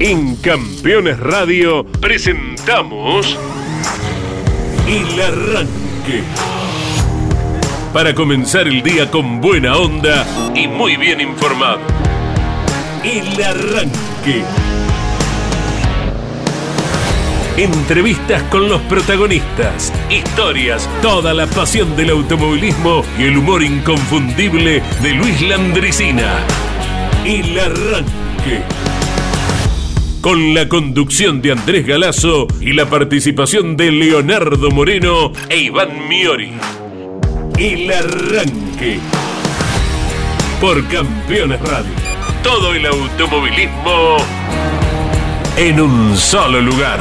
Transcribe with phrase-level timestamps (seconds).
[0.00, 3.36] En Campeones Radio presentamos
[4.86, 6.22] El Arranque.
[7.92, 10.24] Para comenzar el día con buena onda
[10.54, 11.80] y muy bien informado.
[13.02, 14.44] El Arranque.
[17.56, 25.10] Entrevistas con los protagonistas, historias, toda la pasión del automovilismo y el humor inconfundible de
[25.14, 26.38] Luis Landricina.
[27.24, 28.97] El Arranque.
[30.20, 36.52] Con la conducción de Andrés Galazo y la participación de Leonardo Moreno e Iván Miori.
[37.56, 38.98] El Arranque.
[40.60, 41.92] Por Campeones Radio.
[42.42, 44.16] Todo el automovilismo
[45.56, 47.00] en un solo lugar.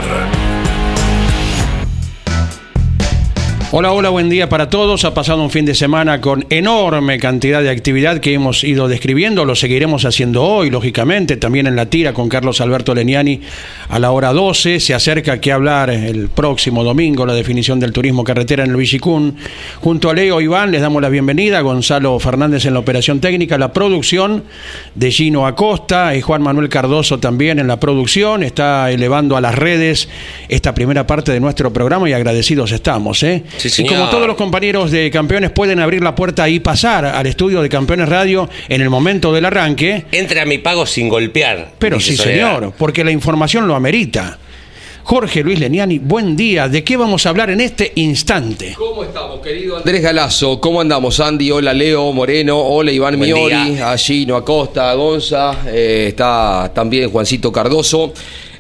[3.80, 5.06] Hola, hola, buen día para todos.
[5.06, 9.46] Ha pasado un fin de semana con enorme cantidad de actividad que hemos ido describiendo.
[9.46, 13.40] Lo seguiremos haciendo hoy, lógicamente, también en la tira con Carlos Alberto Leniani
[13.90, 14.80] a la hora 12.
[14.80, 19.36] Se acerca que hablar el próximo domingo la definición del turismo carretera en el Villicún.
[19.80, 21.62] Junto a Leo Iván les damos la bienvenida.
[21.62, 24.44] Gonzalo Fernández en la operación técnica, la producción
[24.96, 28.42] de Gino Acosta y Juan Manuel Cardoso también en la producción.
[28.42, 30.10] Está elevando a las redes
[30.50, 33.22] esta primera parte de nuestro programa y agradecidos estamos.
[33.22, 33.44] ¿eh?
[33.58, 37.26] Sí, y como todos los compañeros de campeones pueden abrir la puerta y pasar al
[37.28, 41.72] estudio de Campeones Radio en el momento del arranque, Entra a mi pago sin golpear.
[41.80, 42.56] pero sí, Soledad.
[42.58, 44.38] señor, porque la información lo amerita.
[45.04, 46.68] Jorge Luis Leniani, buen día.
[46.68, 48.74] ¿De qué vamos a hablar en este instante?
[48.78, 50.60] ¿Cómo estamos, querido Andrés Galazo?
[50.60, 51.50] ¿Cómo andamos, Andy?
[51.50, 52.60] Hola, Leo Moreno.
[52.60, 53.72] Hola, Iván Buen Miori.
[53.76, 53.90] día.
[53.92, 55.60] Allí, No Acosta, Gonza.
[55.68, 58.14] eh, está también Juancito Cardoso.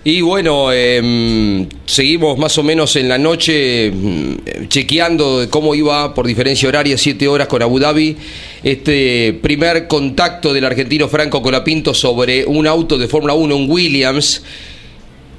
[0.08, 6.14] Y bueno, em, seguimos más o menos en la noche mm, chequeando de cómo iba
[6.14, 8.16] por diferencia horaria, siete horas con Abu Dhabi,
[8.64, 14.44] este primer contacto del argentino Franco Colapinto sobre un auto de Fórmula 1, un Williams.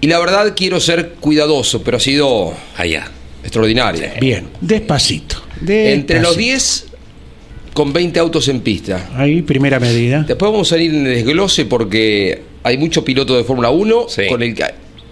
[0.03, 3.11] Y la verdad quiero ser cuidadoso, pero ha sido Allá.
[3.43, 4.05] extraordinario.
[4.21, 5.37] Bien, despacito.
[5.67, 6.89] Entre los despacito.
[6.91, 9.13] 10 con 20 autos en pista.
[9.17, 10.27] Ahí, primera medida.
[10.29, 14.23] Después vamos a ir en el desglose porque hay mucho piloto de Fórmula 1 Sí.
[14.29, 14.65] con el que,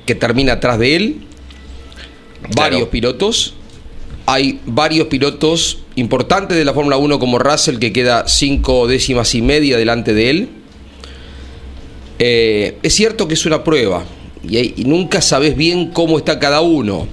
[0.06, 1.16] que termina atrás de él.
[2.54, 2.90] Varios Claro.
[2.90, 3.54] pilotos.
[4.26, 9.42] Hay varios pilotos importantes de la Fórmula 1 como Russell que queda cinco décimas y
[9.42, 10.48] media delante de él.
[12.18, 14.04] Eh, es cierto que es una prueba
[14.48, 17.06] y, hay- y nunca sabes bien cómo está cada uno.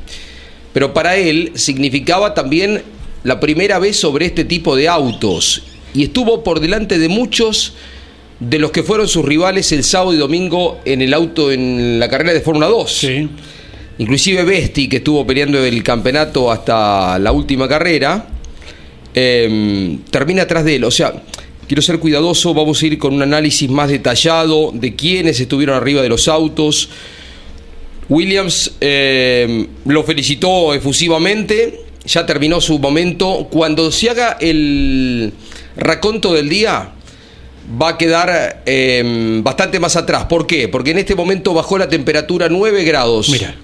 [0.74, 2.82] Pero para él significaba también
[3.24, 5.64] la primera vez sobre este tipo de autos.
[5.94, 7.74] Y estuvo por delante de muchos
[8.50, 12.10] de los que fueron sus rivales el sábado y domingo en el auto en la
[12.10, 12.92] carrera de Fórmula 2.
[12.92, 13.30] Sí.
[14.00, 18.28] Inclusive Besti, que estuvo peleando el campeonato hasta la última carrera,
[19.14, 20.84] eh, termina atrás de él.
[20.84, 21.14] O sea,
[21.68, 26.02] quiero ser cuidadoso, vamos a ir con un análisis más detallado de quiénes estuvieron arriba
[26.02, 26.90] de los autos.
[28.10, 33.48] Williams eh, lo felicitó efusivamente, ya terminó su momento.
[33.50, 35.32] Cuando se haga el
[35.78, 36.90] raconto del día,
[37.82, 40.26] va a quedar eh, bastante más atrás.
[40.26, 40.68] ¿Por qué?
[40.68, 43.30] Porque en este momento bajó la temperatura 9 grados.
[43.30, 43.56] Mira,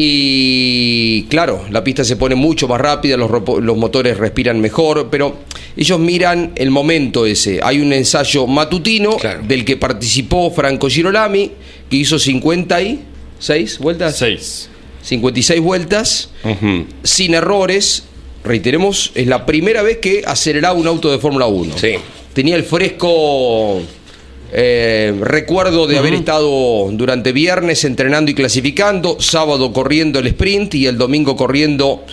[0.00, 3.30] Y claro, la pista se pone mucho más rápida, los,
[3.60, 5.38] los motores respiran mejor, pero
[5.76, 7.60] ellos miran el momento ese.
[7.62, 9.42] Hay un ensayo matutino Claro.
[9.42, 11.50] del que participó Franco Girolami,
[11.90, 14.16] que hizo 56 vueltas.
[14.18, 14.68] Seis.
[15.02, 16.30] 56 vueltas,
[17.02, 18.04] sin errores.
[18.44, 21.74] Reiteremos, es la primera vez que aceleraba un auto de Fórmula 1.
[21.76, 21.94] Sí.
[22.38, 23.82] Tenía el fresco
[24.52, 30.86] eh, recuerdo de haber estado durante viernes entrenando y clasificando, sábado corriendo el sprint y
[30.86, 32.04] el domingo corriendo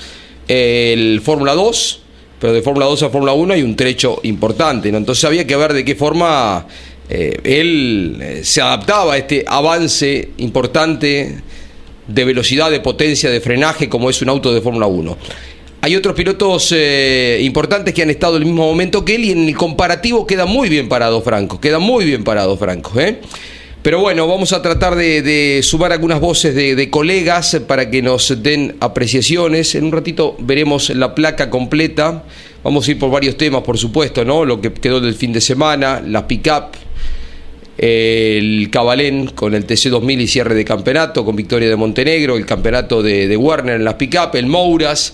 [0.48, 2.02] el Fórmula 2.
[2.40, 4.98] Pero de Fórmula 2 a Fórmula 1 hay un trecho importante, ¿no?
[4.98, 6.66] Entonces había que ver de qué forma
[7.08, 11.36] eh, él eh, se adaptaba a este avance importante
[12.08, 15.18] de velocidad, de potencia, de frenaje, como es un auto de Fórmula 1.
[15.86, 19.32] Hay otros pilotos eh, importantes que han estado en el mismo momento que él y
[19.32, 23.00] en el comparativo queda muy bien parado Franco, queda muy bien parado Franco.
[23.00, 23.20] ¿eh?
[23.84, 28.42] Pero bueno, vamos a tratar de, de sumar algunas voces de, colegas para que nos
[28.42, 29.76] den apreciaciones.
[29.76, 32.24] En un ratito veremos la placa completa.
[32.64, 34.44] Vamos a ir por varios temas, por supuesto, ¿no?
[34.44, 36.70] Lo que quedó del fin de semana, la pick-up,
[37.78, 43.04] el Cabalén con el TC2000 y cierre de campeonato, con victoria de Montenegro, el campeonato
[43.04, 45.14] de, de Werner en las pick-up, el Mouras.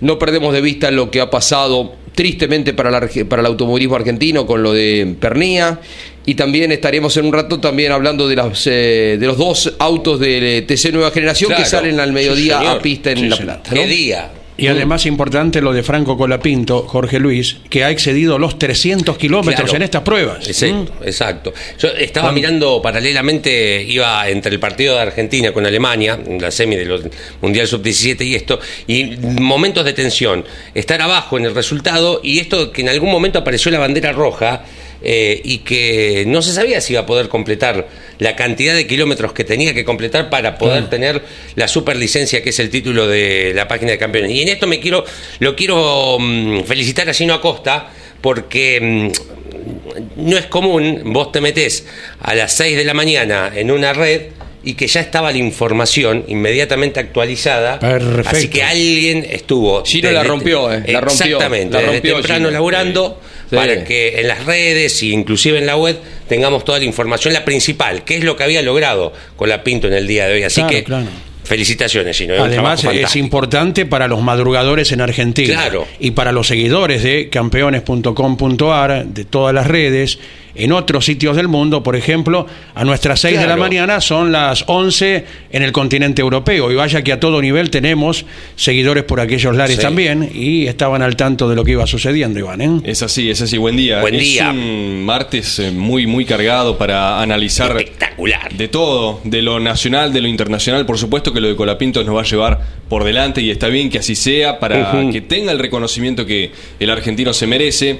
[0.00, 4.46] No perdemos de vista lo que ha pasado tristemente para, la para el automovilismo argentino
[4.46, 5.80] con lo de Pernía.
[6.26, 10.20] Y también estaremos en un rato también hablando de, las, eh, de los dos autos
[10.20, 13.36] de TC Nueva Generación que salen al mediodía Sí, a pista en Sí, La.
[13.36, 13.70] Plata.
[13.70, 13.80] ¿no?
[13.80, 14.30] ¿Qué día?
[14.60, 19.64] Y además importante lo de Franco Colapinto, Jorge Luis, que ha excedido los 300 kilómetros
[19.64, 19.76] Claro.
[19.76, 20.46] en estas pruebas.
[20.46, 21.52] Exacto, exacto.
[21.78, 27.10] Yo estaba mirando paralelamente, iba entre el partido de Argentina con Alemania, la semi del
[27.40, 30.44] Mundial Sub-17 y esto, y momentos de tensión.
[30.74, 34.64] Estar abajo en el resultado y esto que en algún momento apareció la bandera roja.
[35.02, 37.88] Eh, y que no se sabía si iba a poder completar
[38.18, 41.22] la cantidad de kilómetros que tenía que completar para poder tener
[41.54, 44.30] la superlicencia que es el título de la página de campeones.
[44.30, 45.04] Y en esto me quiero,
[45.38, 47.88] lo quiero mm, felicitar a Gino Acosta
[48.20, 51.86] porque mm, no es común, vos te metés
[52.20, 54.22] a las 6 de la mañana en una red
[54.62, 57.78] y que ya estaba la información inmediatamente actualizada.
[57.78, 58.28] Perfecto.
[58.28, 59.84] Así que alguien estuvo.
[59.84, 62.50] Gino la rompió, eh, la rompió, Exactamente, la desde rompió temprano Gino.
[62.50, 63.20] laburando
[63.50, 65.98] Para que en las redes e inclusive en la web
[66.28, 69.88] tengamos toda la información, la principal, que es lo que había logrado con la Pinto
[69.88, 70.42] en el día de hoy.
[70.44, 71.06] Así Claro, que claro.
[71.44, 72.34] felicitaciones, Gino.
[72.42, 75.86] Además es importante para los madrugadores en Argentina Claro.
[75.98, 80.18] y para los seguidores de campeones.com.ar, de todas las redes,
[80.64, 84.64] en otros sitios del mundo, por ejemplo, a nuestras 6 de la mañana son las
[84.66, 88.24] 11 en el continente europeo y vaya que a todo nivel tenemos
[88.56, 89.82] seguidores por aquellos lares Sí.
[89.82, 92.60] también y estaban al tanto de lo que iba sucediendo, Iván.
[92.60, 92.80] ¿eh?
[92.84, 93.56] Es así, es así.
[93.58, 94.00] Buen día.
[94.00, 94.50] Buen es día.
[94.50, 98.52] un martes eh, muy, muy cargado para analizar Espectacular.
[98.52, 100.86] de todo, de lo nacional, de lo internacional.
[100.86, 103.88] Por supuesto que lo de Colapinto nos va a llevar por delante y está bien
[103.90, 107.98] que así sea para que tenga el reconocimiento que el argentino se merece.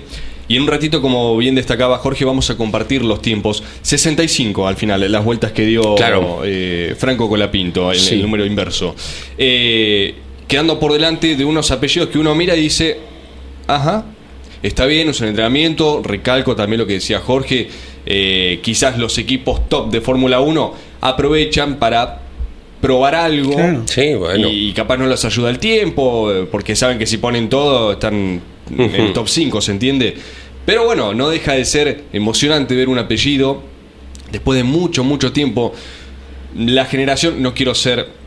[0.51, 3.63] Y en un ratito, como bien destacaba Jorge, vamos a compartir los tiempos.
[3.83, 6.41] 65 al final, las vueltas que dio Claro.
[6.45, 8.15] eh, Franco Colapinto, el, Sí.
[8.17, 8.97] el número inverso.
[9.39, 10.13] Eh,
[10.49, 12.99] quedando por delante de unos apellidos que uno mira y dice,
[13.69, 14.05] Ajá.
[14.61, 16.03] Está bien, es un entrenamiento.
[16.05, 17.69] Recalco también lo que decía Jorge.
[18.07, 22.23] eh, quizás los equipos top de Fórmula 1 aprovechan para
[22.81, 23.55] probar algo.
[23.55, 23.83] Claro.
[23.87, 24.49] Sí, bueno.
[24.51, 28.41] Y capaz no les ayuda el tiempo, porque saben que si ponen todo están
[28.79, 30.17] el top 5, ¿se entiende?
[30.67, 33.63] Pero bueno, no deja de ser emocionante ver un apellido
[34.31, 35.73] después de mucho, mucho tiempo.
[36.57, 38.20] La generación, no quiero ser...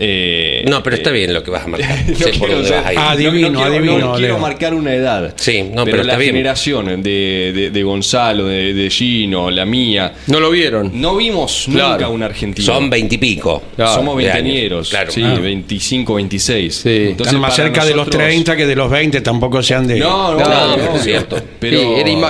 [0.00, 1.98] eh, No, pero está eh, bien lo que vas a marcar.
[2.08, 2.98] no sé por quiero dónde ser- vas a ir.
[2.98, 5.34] Ah, Adivino, no quiero, adivino, no quiero marcar una edad.
[5.36, 6.32] Sí, no, pero la está bien.
[6.32, 10.90] generación de, de- de Gonzalo, de, de Gino, la mía, No lo vieron.
[11.00, 11.92] no vimos Claro.
[11.92, 12.66] nunca un argentino.
[12.66, 13.62] Son veintipico.
[13.76, 15.10] Claro, Somos veinteañeros, claro.
[15.10, 15.34] sí, Ah.
[15.40, 16.74] 25, 26.
[16.74, 16.88] Sí.
[17.18, 19.98] Están más cerca de los nosotros- 30 que de los 20, tampoco sean de...
[19.98, 21.36] No, no, No, pero es cierto.
[21.58, 21.86] Pero, Sí,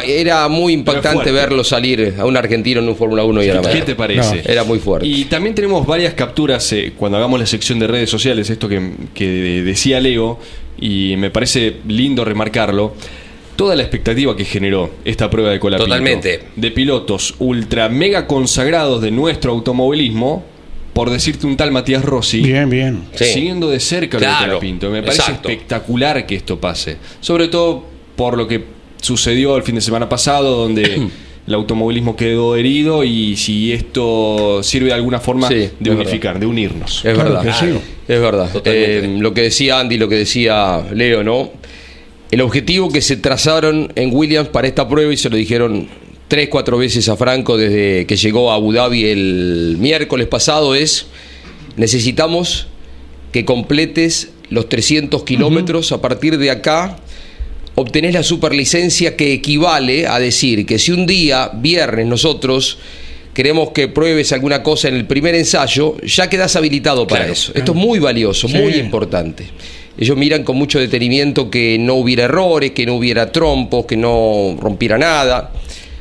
[0.07, 3.55] era, muy Pero impactante verlo salir a un argentino en un Fórmula 1 y a
[3.55, 4.37] la ¿Qué te parece?
[4.45, 4.51] No.
[4.53, 5.07] Era muy fuerte.
[5.07, 8.81] Y también tenemos varias capturas eh, cuando hagamos la sección de redes sociales, esto que,
[9.13, 9.29] que
[9.63, 10.39] decía Leo,
[10.79, 12.95] y me parece lindo remarcarlo.
[13.55, 15.87] Toda la expectativa que generó esta prueba de Colapinto.
[15.87, 16.41] Totalmente.
[16.57, 20.43] De pilotos ultra mega consagrados de nuestro automovilismo,
[20.95, 22.41] por decirte un tal Matías Rossi.
[22.41, 23.03] Bien, bien.
[23.15, 23.27] Sí.
[23.27, 24.91] Siguiendo de cerca lo de Claro, Colapinto.
[24.91, 25.51] Me parece exacto.
[25.51, 26.97] espectacular que esto pase.
[27.21, 27.85] Sobre todo
[28.17, 28.65] por lo que
[29.03, 31.09] sucedió el fin de semana pasado, donde
[31.51, 36.01] el automovilismo quedó herido y si esto sirve de alguna forma Sí, de es verdad.
[36.03, 37.05] unificar, de unirnos.
[37.05, 37.43] Es Claro verdad.
[37.43, 37.73] que sí.
[38.07, 38.49] Es verdad.
[38.65, 41.51] Eh, lo que decía Andy, lo que decía Leo, ¿no?
[42.31, 45.89] El objetivo que se trazaron en Williams para esta prueba, y se lo dijeron
[46.29, 51.07] tres, cuatro veces a Franco desde que llegó a Abu Dhabi el miércoles pasado, es
[51.77, 52.69] necesitamos
[53.33, 55.91] que completes los 300 kilómetros.
[55.91, 56.97] A partir de acá
[57.75, 62.79] obtenés la superlicencia que equivale a decir que si un día, viernes, nosotros
[63.33, 67.33] queremos que pruebes alguna cosa en el primer ensayo, ya quedas habilitado para Claro.
[67.33, 67.53] eso.
[67.55, 68.57] Esto es muy valioso, Sí.
[68.57, 69.45] muy importante.
[69.99, 74.57] Ellos miran con mucho detenimiento que no hubiera errores, que no hubiera trompos, que no
[74.61, 75.53] rompiera nada.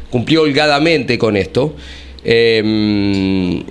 [0.09, 1.75] Cumplió holgadamente con esto.
[2.23, 3.63] Eh,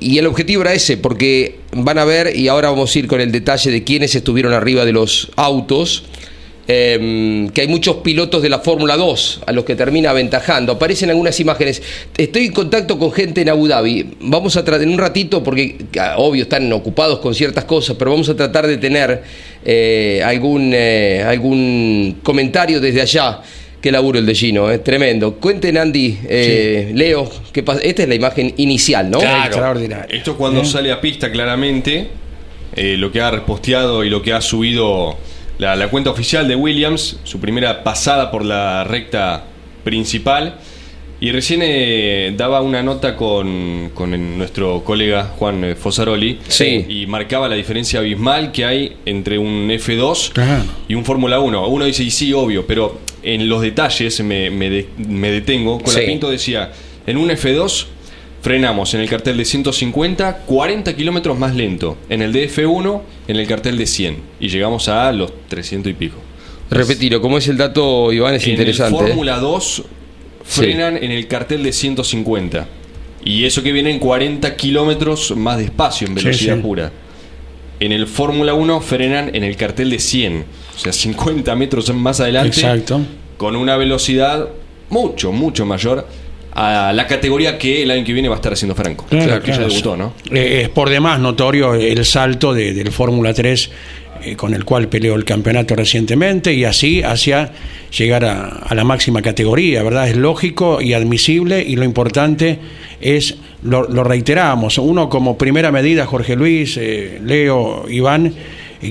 [0.00, 3.20] y el objetivo era ese, porque van a ver, y ahora vamos a ir con
[3.20, 6.04] el detalle de quiénes estuvieron arriba de los autos,
[6.66, 10.72] eh, que hay muchos pilotos de la Fórmula 2 a los que termina aventajando.
[10.72, 11.82] Aparecen algunas imágenes.
[12.16, 14.16] Estoy en contacto con gente en Abu Dhabi.
[14.20, 18.10] Vamos a tratar en un ratito, porque ah, obvio están ocupados con ciertas cosas, pero
[18.10, 19.22] vamos a tratar de tener
[19.64, 23.40] eh, algún, eh, algún comentario desde allá.
[23.84, 25.34] Qué laburo el de Gino, eh, tremendo.
[25.34, 27.80] Cuenten, Andy, eh, Leo, ¿qué pasa?
[27.82, 29.18] Esta es la imagen inicial, ¿no?
[29.18, 29.44] Claro.
[29.44, 30.16] Extraordinario.
[30.16, 30.64] Esto es cuando ¿Eh?
[30.64, 32.08] sale a pista claramente
[32.74, 35.18] eh, lo que ha reposteado y lo que ha subido
[35.58, 39.44] la, la cuenta oficial de Williams, su primera pasada por la recta
[39.84, 40.56] principal.
[41.20, 46.84] Y recién eh, daba una nota con, con el- nuestro colega Juan eh, Fosaroli Sí.
[46.88, 50.64] y marcaba la diferencia abismal que hay entre un F2 Claro.
[50.88, 51.68] y un Fórmula 1.
[51.68, 55.78] Uno dice, y sí, obvio, pero en los detalles me, me de- me detengo.
[55.78, 56.00] Con Sí.
[56.00, 56.72] la Pinto decía,
[57.06, 57.86] en un F2
[58.44, 61.96] frenamos en el cartel de 150, 40 kilómetros más lento.
[62.10, 64.18] En el de F1, en el cartel de 100.
[64.38, 66.18] Y llegamos a los 300 y pico.
[66.70, 68.98] Repetilo, como es el dato, Iván, es en interesante.
[68.98, 69.84] En Fórmula 2
[70.44, 72.68] frenan en el cartel de 150.
[73.24, 76.92] Y eso que viene en 40 kilómetros más despacio, en velocidad pura.
[77.80, 80.44] En el Fórmula 1 frenan en el cartel de 100.
[80.76, 82.60] O sea, 50 metros más adelante.
[82.60, 83.00] Exacto.
[83.38, 84.50] Con una velocidad
[84.90, 86.06] mucho, mucho mayor
[86.54, 89.06] a la categoría que el año que viene va a estar haciendo Franco.
[89.08, 90.14] Claro, que ya debutó, ¿no?
[90.30, 93.70] Eh, es por demás notorio el salto de, del Fórmula 3
[94.22, 97.50] eh, con el cual peleó el campeonato recientemente y así hacia
[97.96, 100.08] llegar a, la máxima categoría, ¿verdad?
[100.08, 102.60] Es lógico y admisible y lo importante
[103.00, 108.32] es, lo, reiteramos, uno como primera medida, Jorge Luis, eh, Leo, Iván,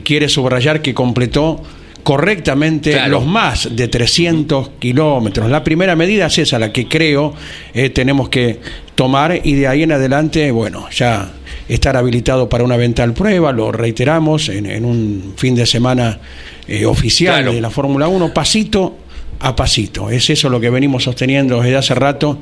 [0.03, 1.61] quiere subrayar que completó
[2.03, 5.49] correctamente los más de 300 kilómetros.
[5.49, 7.33] La primera medida es esa, la que creo
[7.73, 8.59] eh, tenemos que
[8.95, 11.31] tomar y de ahí en adelante, bueno, ya
[11.67, 16.19] estar habilitado para una eventual prueba, lo reiteramos en, un fin de semana
[16.67, 18.97] eh, oficial de la Fórmula 1, pasito
[19.39, 20.09] a pasito.
[20.09, 22.39] Es eso lo que venimos sosteniendo desde hace rato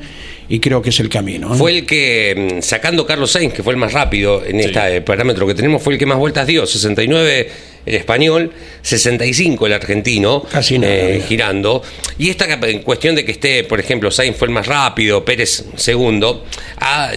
[0.49, 1.53] y creo que es el camino.
[1.53, 1.57] ¿eh?
[1.57, 5.47] Fue el que, mm, sacando Carlos Sainz, que fue el más rápido en este parámetro
[5.47, 7.49] que tenemos, fue el que más vueltas dio, 69
[7.85, 11.81] el español, 65 el argentino, Casi eh, girando.
[12.17, 16.45] Y esta cuestión de que esté, por ejemplo, Sainz fue el más rápido, Pérez segundo,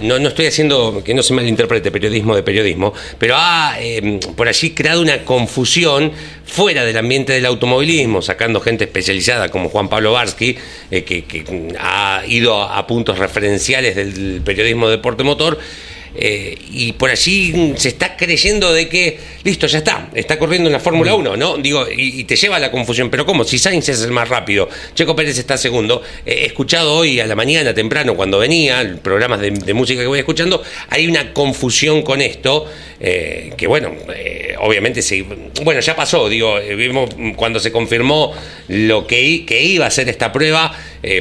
[0.02, 4.49] no, no estoy haciendo, que no se malinterprete periodismo de periodismo, pero ha em, por
[4.49, 6.12] allí creado una confusión
[6.47, 10.56] fuera del ambiente del automovilismo, sacando gente especializada como Juan Pablo Barsky,
[10.90, 11.44] eh, que, que
[11.78, 15.59] ha ido a puntos referenciales del periodismo de deporte motor
[16.16, 20.73] eh, y por allí se está creyendo de que, listo, ya está, está corriendo en
[20.73, 21.56] la Fórmula 1, ¿no?
[21.56, 23.44] Digo, y, te lleva a la confusión, pero ¿cómo?
[23.44, 26.02] Si Sainz es el más rápido, Checo Pérez está segundo.
[26.25, 30.62] he escuchado hoy a la mañana temprano, cuando venía, programas de, música que voy escuchando,
[30.88, 32.66] hay una confusión con esto,
[33.00, 35.26] eh, que bueno, eh, obviamente, sí,
[35.62, 38.33] bueno, ya pasó, digo, vimos cuando se confirmó
[38.68, 40.76] lo que, que iba a ser esta prueba,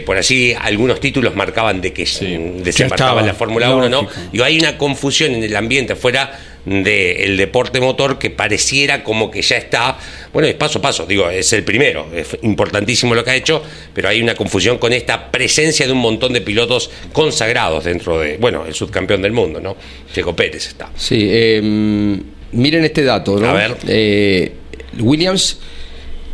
[0.06, 2.04] por allí algunos títulos marcaban de que
[2.64, 4.08] desembarcaba en la Fórmula 1, ¿no?
[4.32, 9.42] Digo, hay una confusión en el ambiente fuera del deporte motor que pareciera como que
[9.42, 9.98] ya está,
[10.32, 13.62] bueno, es paso a paso, digo, es el primero, es importantísimo lo que ha hecho,
[13.94, 18.38] pero hay una confusión con esta presencia de un montón de pilotos consagrados dentro de,
[18.38, 19.76] bueno, el subcampeón del mundo, ¿no?
[20.14, 20.90] Checo Pérez está.
[20.96, 22.22] Sí, em,
[22.54, 23.50] miren este dato, ¿no?
[23.50, 23.76] A ver.
[23.88, 24.54] Eh,
[25.00, 25.60] Williams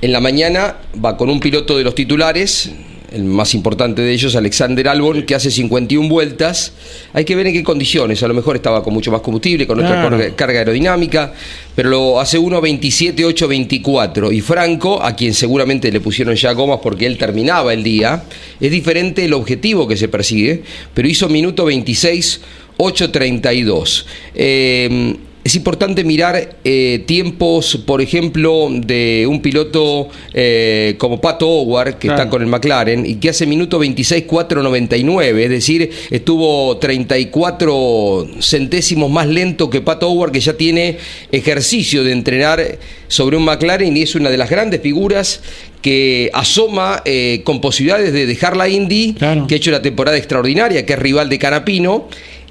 [0.02, 2.72] en la mañana va con un piloto de los titulares,
[3.12, 6.74] el más importante de ellos, Alexander Albon, que hace 51 vueltas.
[7.14, 8.24] Hay que ver en qué condiciones.
[8.24, 11.34] A lo mejor estaba con mucho más combustible, con otra carga, aerodinámica,
[11.76, 14.34] pero lo hace 1.27.8.24.
[14.34, 18.24] Y Franco, a quien seguramente le pusieron ya gomas porque él terminaba el día,
[18.60, 20.64] es diferente el objetivo que se persigue,
[20.94, 24.06] pero hizo minuto 26.832.
[24.36, 25.16] Eh,
[25.50, 32.08] es importante mirar eh, tiempos, por ejemplo, de un piloto eh, como Pato Howard, que
[32.08, 39.28] está con el McLaren, y que hace minuto 26.499, es decir, estuvo 34 centésimos más
[39.28, 41.00] lento que Pato Howard, que ya tiene
[41.32, 42.78] ejercicio de entrenar
[43.08, 45.42] sobre un McLaren y es una de las grandes figuras
[45.82, 50.86] que asoma eh, con posibilidades de dejar la Indy, que ha hecho una temporada extraordinaria,
[50.86, 52.08] que es rival de Canapino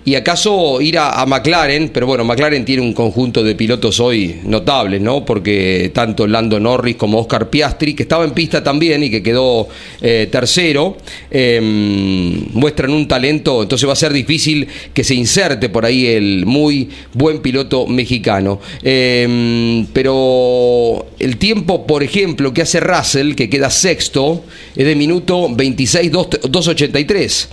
[0.08, 5.02] y acaso ir a, McLaren, pero bueno, McLaren tiene un conjunto de pilotos hoy notables,
[5.02, 5.22] ¿no?
[5.22, 9.68] Porque tanto Lando Norris como Oscar Piastri, que estaba en pista también y que quedó
[10.00, 10.96] eh, tercero,
[11.30, 16.46] em, muestran un talento, entonces va a ser difícil que se inserte por ahí el
[16.46, 18.60] muy buen piloto mexicano.
[18.82, 24.42] Em, pero el tiempo, por ejemplo, que hace Russell, que queda sexto,
[24.74, 27.48] es de minuto 26-283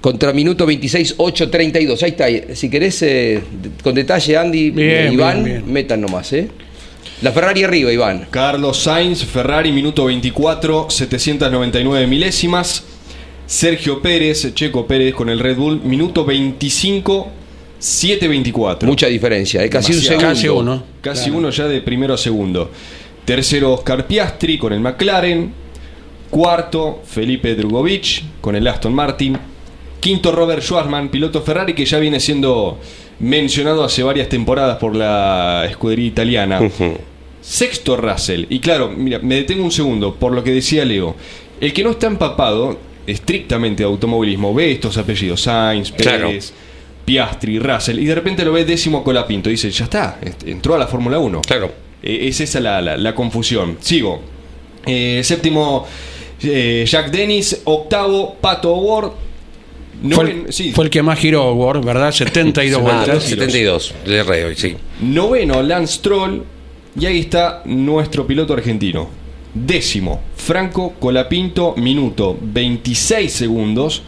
[0.00, 2.02] contra minuto 26, 8.32.
[2.02, 2.54] Ahí está.
[2.54, 3.42] Si querés, eh,
[3.82, 6.48] con detalle, Andy, bien, Iván, metan nomás, ¿eh?
[7.20, 8.28] La Ferrari arriba, Iván.
[8.30, 12.84] Carlos Sainz, Ferrari, minuto 24, 799 milésimas.
[13.44, 17.30] Sergio Pérez, Checo Pérez con el Red Bull, minuto 25,
[17.80, 18.84] 7.24.
[18.84, 19.70] Mucha diferencia, ¿eh?
[19.70, 20.28] casi un segundo.
[20.28, 20.84] Casi uno.
[21.00, 22.70] Casi uno ya de primero a segundo.
[23.24, 25.52] Tercero, Oscar Piastri con el McLaren.
[26.30, 29.38] Cuarto, Felipe Drugovich con el Aston Martin.
[30.00, 32.78] Quinto, Robert Schwarzman, piloto Ferrari que ya viene siendo
[33.20, 36.60] mencionado hace varias temporadas por la escudería italiana.
[37.40, 38.46] Sexto, Russell.
[38.48, 41.16] Y claro, mira, me detengo un segundo por lo que decía Leo.
[41.60, 46.52] El que no está empapado estrictamente de automovilismo ve estos apellidos: Sainz, Pérez.
[47.04, 49.48] Piastri, Russell, y de repente lo ve décimo Colapinto.
[49.48, 51.40] Y dice, ya está, entró a la Fórmula 1.
[51.40, 51.72] Claro.
[52.02, 53.78] E, es esa la, confusión.
[53.80, 54.20] Sigo.
[54.84, 55.86] Eh, séptimo,
[56.42, 57.62] eh, Jack Dennis.
[57.64, 59.12] Octavo, Pato Ward
[60.10, 60.72] fue, el, sí.
[60.72, 62.12] fue, el, que más giró, Ward, ¿verdad?
[62.12, 63.24] 72 vueltas.
[63.24, 64.76] 72, de reo, sí.
[65.00, 66.42] Noveno, Lance Troll.
[66.98, 69.08] Y ahí está nuestro piloto argentino.
[69.54, 74.02] Décimo, Franco Colapinto, minuto 26 segundos,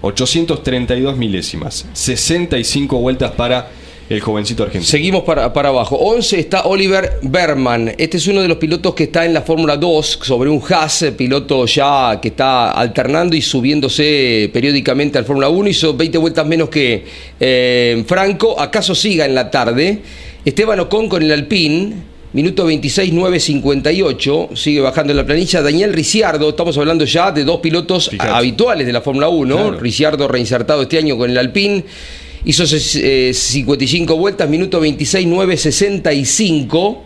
[0.00, 1.86] 832 milésimas.
[1.92, 3.70] 65 vueltas para
[4.10, 4.90] el jovencito argentino.
[4.90, 5.96] Seguimos para, para abajo.
[5.96, 7.94] 11 está Oliver Berman.
[7.96, 11.04] Este es uno de los pilotos que está en la Fórmula 2 sobre un Haas,
[11.16, 15.68] piloto ya que está alternando y subiéndose periódicamente al Fórmula 1.
[15.68, 17.04] Hizo 20 vueltas menos que
[17.38, 18.60] eh, Franco.
[18.60, 20.00] ¿Acaso siga en la tarde?
[20.44, 22.10] Esteban Ocon con el Alpine.
[22.32, 25.62] Minuto 26, 9.58, sigue bajando en la planilla.
[25.62, 29.72] Daniel Ricciardo, estamos hablando ya de dos pilotos habituales de la Fórmula 1.
[29.72, 31.84] Ricciardo reinsertado este año con el Alpine.
[32.44, 37.04] Hizo 55 eh, vueltas, minuto 26, 9, 65.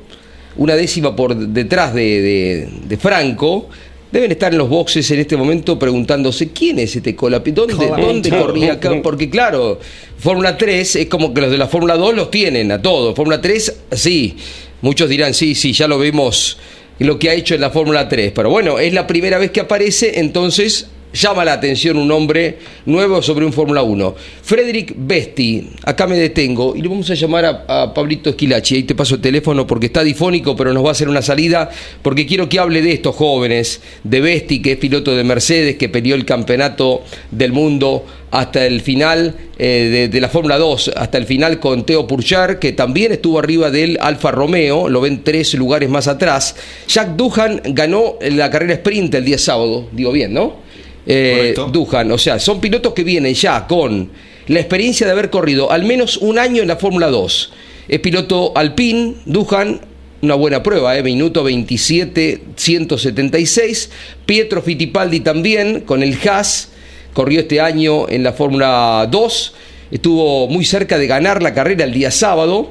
[0.56, 3.68] Una décima por detrás de, Franco.
[4.12, 8.30] Deben estar en los boxes en este momento preguntándose quién es este Colapi, ¿dónde, ¿dónde
[8.30, 8.92] corría acá?
[9.02, 9.80] Porque claro,
[10.18, 13.16] Fórmula 3 es como que los de la Fórmula 2 los tienen a todos.
[13.16, 14.36] Fórmula 3, sí.
[14.82, 16.58] Muchos dirán, sí, sí, ya lo vimos
[16.98, 18.32] lo que ha hecho en la Fórmula 3.
[18.34, 23.22] Pero bueno, es la primera vez que aparece, entonces llama la atención un nombre nuevo
[23.22, 24.14] sobre un Fórmula 1.
[24.42, 28.76] Frederick Besti, acá me detengo y le vamos a llamar a, Pablito Esquilachi.
[28.76, 31.70] Ahí te paso el teléfono porque está difónico, pero nos va a hacer una salida
[32.02, 35.88] porque quiero que hable de estos jóvenes, de Besti, que es piloto de Mercedes, que
[35.88, 41.24] peleó el campeonato del mundo hasta el final eh, de, la Fórmula 2, hasta el
[41.24, 45.88] final con Teo Purchar, que también estuvo arriba del Alfa Romeo, lo ven tres lugares
[45.88, 46.56] más atrás.
[46.88, 50.63] Jack Duhan ganó la carrera sprint el día sábado, digo bien, ¿no?
[51.06, 52.10] Eh, Duhan.
[52.12, 54.10] O sea, son pilotos que vienen ya con
[54.46, 57.52] la experiencia de haber corrido al menos un año en la Fórmula 2.
[57.88, 59.80] Es piloto Alpine, Duhan,
[60.22, 61.02] una buena prueba, ¿eh?
[61.02, 63.90] minuto 27, 176.
[64.24, 66.70] Pietro Fittipaldi también, con el Haas,
[67.12, 69.54] corrió este año en la Fórmula 2.
[69.90, 72.70] Estuvo muy cerca de ganar la carrera el día sábado.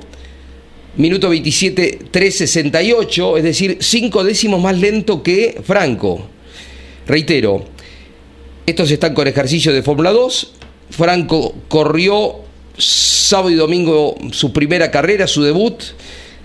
[0.96, 6.28] Minuto 27, 368, es decir, cinco décimos más lento que Franco.
[7.08, 7.66] Reitero,
[8.65, 10.51] estos están con ejercicio de Fórmula 2.
[10.89, 12.36] Franco corrió
[12.77, 15.84] sábado y domingo su primera carrera, su debut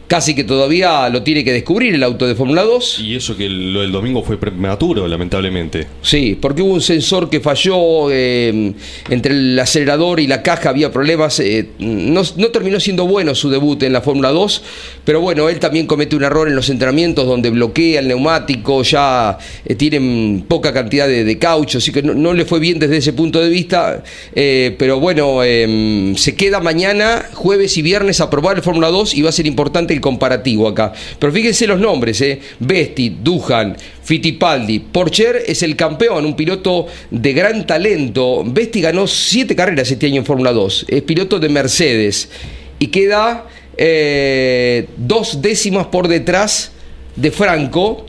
[0.08, 3.00] casi que todavía lo tiene que descubrir el auto de Fórmula 2.
[3.00, 5.86] Y eso que lo del domingo fue prematuro, lamentablemente.
[6.00, 8.72] Sí, porque hubo un sensor que falló, eh,
[9.10, 13.82] entre el acelerador y la caja había problemas, eh, no, terminó siendo bueno su debut
[13.82, 14.62] en la Fórmula 2,
[15.04, 19.36] pero bueno, él también comete un error en los entrenamientos donde bloquea el neumático, ya
[19.66, 23.40] eh, tienen poca cantidad de, caucho, así que no, le fue bien desde ese punto
[23.40, 24.02] de vista,
[24.34, 25.40] pero bueno,
[26.16, 29.46] se queda mañana, jueves y viernes a probar el Fórmula 2 y va a ser
[29.46, 30.92] importante comparativo acá.
[31.18, 32.40] Pero fíjense los nombres, ¿eh?
[32.58, 34.78] Besti, Duhan, Fittipaldi.
[34.80, 38.42] Porcher es el campeón, un piloto de gran talento.
[38.44, 40.86] Besti ganó siete carreras este año en Fórmula 2.
[40.88, 42.28] Es piloto de Mercedes.
[42.78, 46.72] Y queda eh, dos décimas por detrás
[47.16, 48.06] de Franco.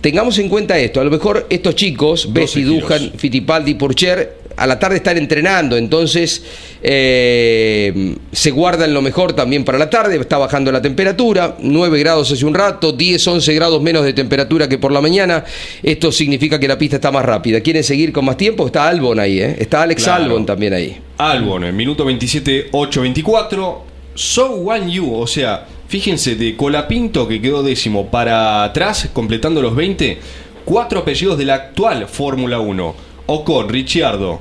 [0.00, 4.78] Tengamos en cuenta esto, a lo mejor estos chicos, Besti, Duhan, Fittipaldi, Porcher, a la
[4.78, 6.44] tarde están entrenando, entonces
[6.82, 12.32] eh, se guardan lo mejor también para la tarde, está bajando la temperatura, 9 grados
[12.32, 15.44] hace un rato, 10, 11 grados menos de temperatura que por la mañana,
[15.82, 17.60] esto significa que la pista está más rápida.
[17.60, 18.66] ¿Quieren seguir con más tiempo?
[18.66, 19.56] Está Albon ahí, ¿eh?
[19.58, 20.98] está Alex Albon también ahí.
[21.18, 27.40] Albon, en minuto 27, 8, 24, So One You, o sea, fíjense, de Colapinto que
[27.40, 30.18] quedó décimo para atrás, completando los 20,
[30.64, 33.07] cuatro apellidos de la actual Fórmula 1.
[33.30, 34.38] Ocon, Ricciardo,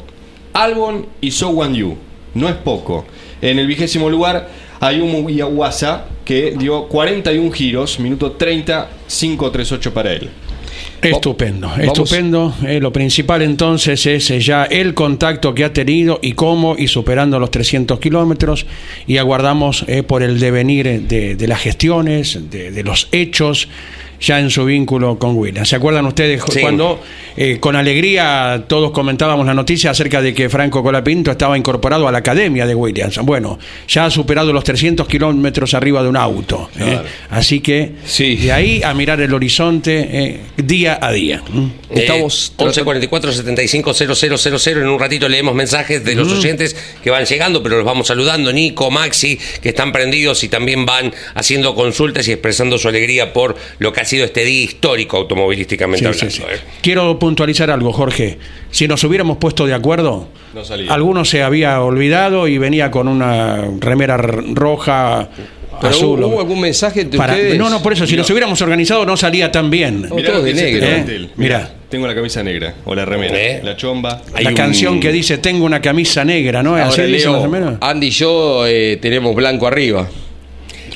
[0.54, 1.98] Albon y So Wan Yu.
[2.36, 3.06] No es poco.
[3.42, 10.30] En el vigésimo lugar, Ayumu Iwasa, que dio 41 giros, minuto 30, 5.38 para él.
[11.02, 12.54] Estupendo, estupendo.
[12.66, 16.88] Eh, lo principal entonces es eh, ya el contacto que ha tenido y cómo, y
[16.88, 18.66] superando los 300 kilómetros,
[19.06, 23.68] y aguardamos eh, por el devenir de, las gestiones, de los hechos
[24.20, 25.70] ya en su vínculo con Williams.
[25.70, 27.02] ¿Se acuerdan ustedes cuando
[27.36, 32.12] eh, con alegría todos comentábamos la noticia acerca de que Franco Colapinto estaba incorporado a
[32.12, 33.18] la academia de Williams?
[33.20, 36.70] Bueno, ya ha superado los 300 kilómetros arriba de un auto.
[36.80, 37.00] ¿eh?
[37.30, 41.44] Así que de ahí a mirar el horizonte eh, día a día.
[41.90, 43.94] Estamos 1144 75
[44.68, 48.52] En un ratito leemos mensajes de los oyentes que van llegando, pero los vamos saludando.
[48.52, 53.56] Nico, Maxi, que están prendidos y también van haciendo consultas y expresando su alegría por
[53.80, 56.28] lo que sido este día histórico automovilísticamente hablando.
[56.50, 56.60] ¿eh?
[56.82, 58.38] Quiero puntualizar algo, Jorge.
[58.72, 63.66] Si nos hubiéramos puesto de acuerdo, no alguno se había olvidado y venía con una
[63.80, 65.30] remera roja.
[65.82, 67.58] azul, ¿Hubo algún mensaje de ustedes?
[67.58, 70.08] No, no, por eso, si nos hubiéramos organizado no salía tan bien.
[70.10, 70.88] todos de negro.
[71.36, 71.74] Mira.
[71.90, 73.62] Tengo la camisa negra, o la remera, ¿Eh?
[73.64, 74.22] la chomba.
[74.34, 76.72] Hay la un- canción que dice tengo una camisa negra, ¿no?
[76.72, 77.78] Ahora, Así Leo.
[77.80, 80.06] Andy y yo eh, tenemos blanco arriba.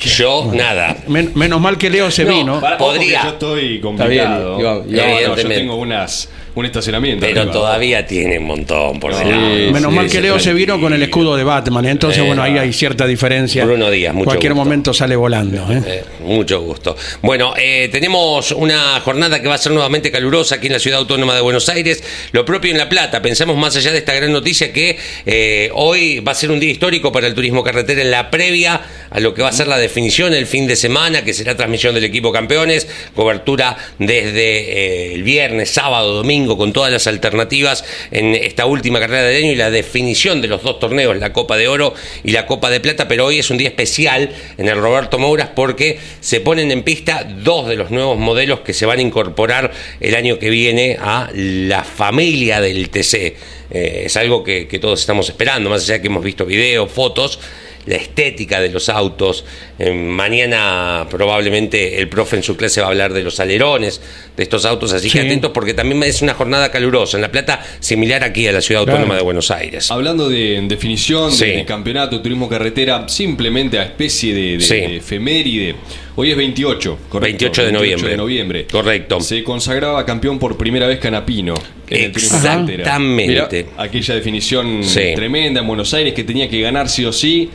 [0.08, 0.96] Yo, nada.
[1.08, 2.60] Men- menos mal que Leo se No, vino.
[2.60, 3.22] para- Ojo que podría.
[3.24, 4.60] Yo estoy bien, complicado.
[4.60, 5.20] Iván, Iván.
[5.20, 7.24] No, no, yo tengo unas, un estacionamiento.
[7.26, 7.52] Pero arriba.
[7.52, 9.70] todavía tiene un montón por delante.
[9.72, 11.86] Menos sí, mal que sí, Leo se vino con el escudo de Batman.
[11.86, 13.64] Entonces, Eh, bueno, ahí hay cierta diferencia.
[13.64, 14.64] Bruno Díaz, mucho Cualquier gusto.
[14.64, 15.66] momento sale volando.
[15.72, 15.82] ¿eh?
[15.86, 16.96] Eh, mucho gusto.
[17.22, 20.98] Bueno, eh, tenemos una jornada que va a ser nuevamente calurosa aquí en la ciudad
[21.00, 22.02] autónoma de Buenos Aires.
[22.32, 23.22] Lo propio en La Plata.
[23.22, 26.70] Pensamos más allá de esta gran noticia que eh, hoy va a ser un día
[26.70, 29.78] histórico para el turismo carretera en la previa a lo que va a ser la
[29.78, 35.22] definición el fin de semana, que será transmisión del equipo campeones, cobertura desde eh, el
[35.22, 39.70] viernes, sábado, domingo, con todas las alternativas en esta última carrera del año y la
[39.70, 43.26] definición de los dos torneos, la Copa de Oro y la Copa de Plata, pero
[43.26, 47.68] hoy es un día especial en el Roberto Mouras porque se ponen en pista dos
[47.68, 51.84] de los nuevos modelos que se van a incorporar el año que viene a la
[51.84, 53.36] familia del TC.
[53.74, 57.38] Eh, es algo que, todos estamos esperando, más allá que hemos visto videos, fotos
[57.86, 59.44] la estética de los autos.
[59.78, 64.00] Eh, mañana probablemente el profe en su clase va a hablar de los alerones
[64.36, 67.60] de estos autos, así que atentos porque también es una jornada calurosa en La Plata,
[67.80, 68.98] similar aquí a la ciudad Claro.
[68.98, 69.90] autónoma de Buenos Aires.
[69.90, 71.44] Hablando de en definición, Sí.
[71.46, 74.74] de, de campeonato, turismo carretera, simplemente a especie de, de- Sí.
[74.76, 75.74] de efeméride.
[76.14, 77.20] Hoy es 28, correcto.
[77.38, 78.10] 28 de noviembre.
[78.10, 78.66] de noviembre.
[78.70, 79.20] Correcto.
[79.20, 81.54] Se consagraba campeón por primera vez Canapino.
[81.88, 82.10] en el.
[82.10, 83.66] Exactamente.
[83.76, 84.82] Aquella definición
[85.14, 87.50] tremenda en Buenos Aires que tenía que ganar sí o sí.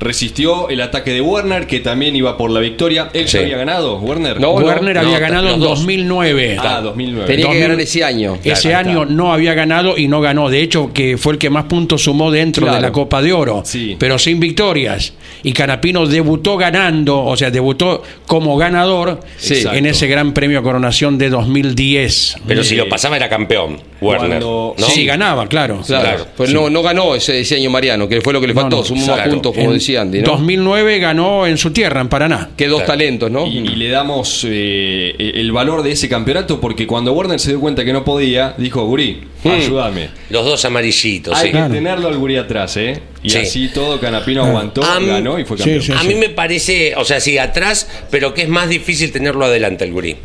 [0.00, 3.10] Resistió el ataque de Werner, que también iba por la victoria.
[3.12, 3.36] ¿Él Sí.
[3.38, 4.40] ya había ganado, Werner?
[4.40, 5.70] No, Warner no, había no, ganado en dos.
[5.70, 6.56] 2009.
[6.60, 7.26] Ah, 2009.
[7.26, 7.62] Tenía que 2000.
[7.68, 8.38] ganar ese año.
[8.44, 9.14] Ese Claro, año está.
[9.14, 10.50] no había ganado y no ganó.
[10.50, 12.76] De hecho, que fue el que más puntos sumó dentro Claro.
[12.76, 13.96] de la Copa de Oro, Sí.
[13.98, 15.14] pero sin victorias.
[15.42, 19.54] Y Canapino debutó ganando, o sea, debutó como ganador Sí.
[19.54, 19.88] en Exacto.
[19.88, 22.36] ese Gran Premio Coronación de 2010.
[22.46, 24.86] Pero si lo pasaba era campeón, Cuando- ¿no?
[24.86, 25.82] Sí, ganaba, claro.
[25.86, 26.02] Claro.
[26.08, 28.76] Claro, pues no, no ganó ese, año Mariano, que fue lo que le faltó.
[28.76, 29.30] no, Sumó más claro.
[29.32, 30.32] puntos, como En decía Andy, ¿no?
[30.32, 32.50] 2009 ganó en su tierra, en Paraná.
[32.56, 32.92] Que dos Claro.
[32.92, 33.46] talentos, ¿no?
[33.46, 37.60] Y, y le damos eh, el valor de ese campeonato porque cuando Werner se dio
[37.60, 39.50] cuenta que no podía, dijo, Gurí, Hmm.
[39.50, 40.08] ayúdame.
[40.30, 41.46] Los dos amarillitos, Hay sí.
[41.52, 41.74] que Claro.
[41.74, 43.00] tenerlo al Gurí atrás, ¿eh?
[43.22, 43.38] Y Sí.
[43.38, 45.82] así todo, Canapino aguantó, ganó y fue Sí, campeón.
[45.82, 45.92] sí.
[45.92, 49.84] A mí me parece, o sea, sí, atrás, pero que es más difícil tenerlo adelante
[49.84, 50.16] el gurí.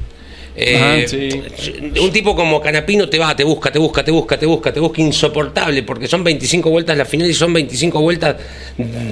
[0.55, 1.29] Eh, Ajá, sí.
[1.99, 4.79] Un tipo como Canapino te va, te busca, te busca, te busca, te busca, te
[4.79, 8.35] busca, insoportable, porque son 25 vueltas la final y son 25 vueltas.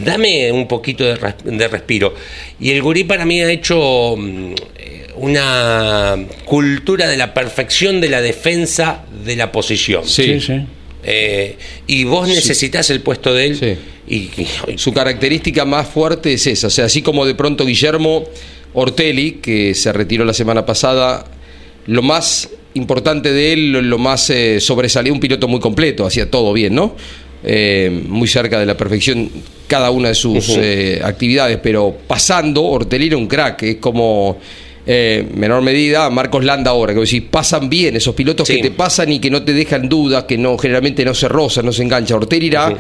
[0.06, 2.14] Dame un poquito de, res- de respiro.
[2.60, 8.10] Y el gurí para mí ha hecho mm, eh, una cultura de la perfección de
[8.10, 10.08] la defensa de la posición.
[10.08, 10.40] Sí.
[10.40, 10.42] sí.
[10.42, 10.54] sí.
[11.04, 13.58] Eh, y vos necesitas el puesto de él.
[13.58, 13.76] Sí.
[14.08, 14.16] Y,
[14.72, 16.68] y- Su característica más fuerte es esa.
[16.68, 18.26] O sea, así como de pronto Guillermo
[18.74, 21.26] Ortelli, que se retiró la semana pasada,
[21.88, 26.54] lo más importante de él, lo, más eh, sobresalía, un piloto muy completo, hacía todo
[26.54, 26.96] bien, ¿no?
[27.44, 29.30] Eh, muy cerca de la perfección
[29.68, 34.38] cada una de sus eh, actividades, pero pasando, Ortelli era un crack, es como.
[34.86, 38.56] eh, menor medida, Marcos Landa ahora, que decís, pasan bien esos pilotos Sí.
[38.58, 41.66] que te pasan y que no te dejan dudas, que no generalmente no se rozan,
[41.66, 42.16] no se engancha.
[42.16, 42.78] Ortelli era Ujú.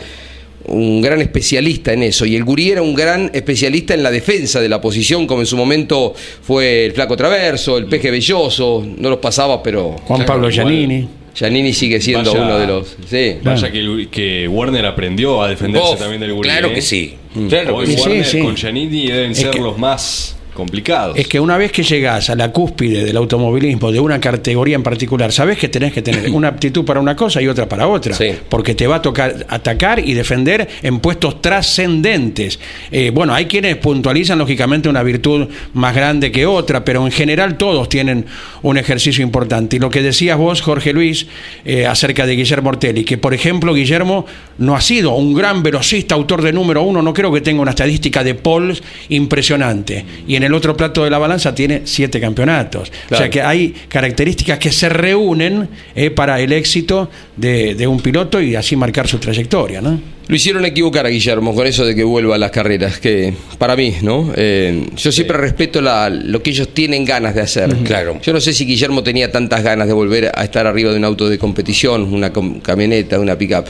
[0.66, 2.26] Un gran especialista en eso.
[2.26, 5.48] Y el Gurí era un gran especialista en la defensa de la posición, como en
[5.48, 10.50] su momento fue el Flaco Traverso, el Peje Belloso, no los pasaba, pero Juan Pablo.
[10.50, 11.08] Giannini.
[11.34, 12.98] Giannini sigue siendo Vaya- uno de los...
[13.10, 13.36] Sí.
[13.42, 16.50] Vaya que, que Werner aprendió a defenderse también del Gurí.
[16.50, 16.74] claro ¿eh?
[16.74, 17.14] que sí.
[17.48, 18.04] Claro Hoy que sí.
[18.04, 18.40] Sí, sí.
[18.42, 21.18] con Giannini deben Es ser que- los más complicados.
[21.18, 24.84] Es que una vez que llegás a la cúspide del automovilismo de una categoría en
[24.84, 28.14] particular, sabés que tenés que tener una aptitud para una cosa y otra para otra,
[28.14, 28.32] Sí.
[28.50, 32.60] porque te va a tocar atacar y defender en puestos trascendentes.
[32.92, 37.58] Eh, bueno, hay quienes puntualizan lógicamente una virtud más grande que otra, pero en general
[37.58, 38.26] todos tienen
[38.62, 39.78] un ejercicio importante.
[39.78, 41.28] Y lo que decías vos, Jorge Luis,
[41.66, 44.26] eh, acerca de Guillermo Ortelli, que por ejemplo Guillermo
[44.58, 47.72] no ha sido un gran velocista, autor de número uno, no creo que tenga una
[47.72, 50.06] estadística de poles impresionante.
[50.28, 52.92] Y en el otro plato de la balanza tiene siete campeonatos.
[53.12, 58.00] O sea que hay características que se reúnen eh, para el éxito de, de un
[58.00, 60.00] piloto y así marcar su trayectoria, ¿no?
[60.28, 63.76] Lo hicieron equivocar a Guillermo con eso de que vuelva a las carreras, que para
[63.76, 64.32] mí, ¿no?
[64.36, 67.70] Eh, yo siempre respeto la- lo que ellos tienen ganas de hacer.
[67.84, 68.18] Claro.
[68.22, 71.04] Yo no sé si Guillermo tenía tantas ganas de volver a estar arriba de un
[71.06, 73.66] auto de competición, una com- camioneta, una pickup.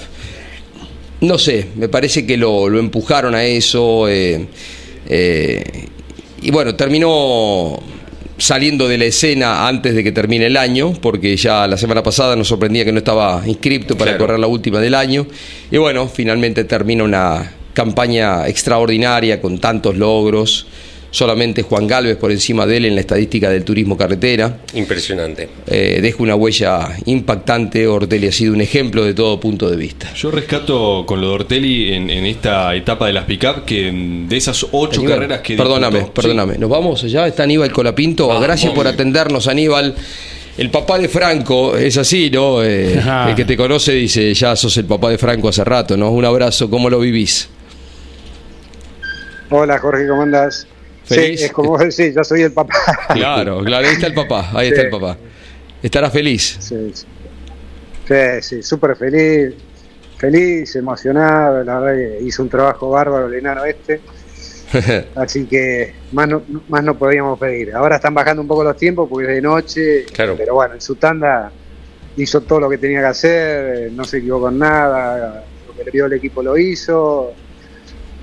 [1.21, 4.07] No sé, me parece que lo, lo empujaron a eso.
[4.07, 4.45] eh,
[5.09, 5.63] eh,
[6.41, 7.79] y bueno, terminó
[8.37, 12.35] saliendo de la escena antes de que termine el año, porque ya la semana pasada
[12.35, 14.25] nos sorprendía que no estaba inscripto para Claro.
[14.25, 15.27] correr la última del año.
[15.69, 20.65] Y bueno, finalmente termina una campaña extraordinaria con tantos logros.
[21.11, 24.59] Solamente Juan Galvez por encima de él en la estadística del turismo carretera.
[24.73, 25.49] Impresionante.
[25.67, 30.13] Eh, deja una huella impactante, Ortelli ha sido un ejemplo de todo punto de vista.
[30.15, 33.91] Yo rescato con lo de Ortelli en, en esta etapa de las pick-up que
[34.27, 36.57] de esas ocho Aníbal, carreras que Perdóname, disputó- perdóname.
[36.57, 38.27] Nos vamos allá, está Aníbal Colapinto.
[38.27, 38.43] Vamos.
[38.43, 39.93] Gracias por atendernos, Aníbal.
[40.57, 42.61] El papá de Franco, es así, ¿no?
[42.63, 46.11] Eh, el que te conoce dice, ya sos el papá de Franco hace rato, ¿no?
[46.11, 47.47] Un abrazo, ¿cómo lo vivís?
[49.49, 50.67] Hola Jorge, ¿cómo andás?
[51.15, 51.39] ¿Feliz?
[51.39, 52.73] Sí, es como decís, yo soy el papá.
[53.13, 55.17] Claro, claro, ahí está el papá, ahí está el papá.
[55.81, 56.57] Estará feliz.
[56.59, 57.05] Sí, sí,
[58.07, 59.53] sí, sí, súper feliz,
[60.17, 63.99] feliz, emocionado, la verdad que hizo un trabajo bárbaro el enano este,
[65.15, 67.73] así que más no, más no podíamos pedir.
[67.73, 70.35] Ahora están bajando un poco los tiempos porque es de noche, Claro.
[70.37, 71.51] pero bueno, en su tanda
[72.17, 75.91] hizo todo lo que tenía que hacer, no se equivocó en nada, lo que le
[75.91, 77.33] pidió el equipo lo hizo,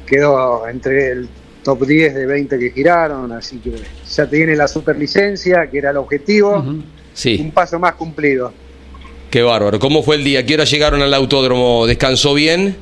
[0.07, 1.29] quedó entre el
[1.69, 3.73] top 10 de 20 que giraron, así que
[4.11, 8.55] ya tiene la superlicencia, que era el objetivo, un Sí, paso más cumplido.
[9.31, 9.79] qué bárbaro.
[9.79, 10.47] ¿Cómo fue el día?
[10.47, 11.87] ¿Qué hora llegaron al autódromo?
[11.87, 12.75] ¿Descansó bien?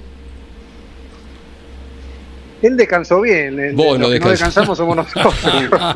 [2.63, 5.35] Él descansó bien, el- Vos no no descansamos somos nosotros.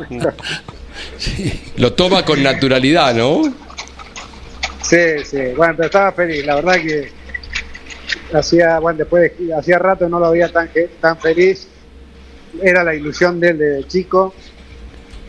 [1.77, 3.43] Lo toma con naturalidad, ¿no?
[4.83, 7.09] sí, sí, bueno, pero estaba feliz, la verdad que
[8.33, 11.69] hacía, bueno, después de- hacía rato no lo veía tan, tan feliz,
[12.61, 14.33] era la ilusión de él de chico,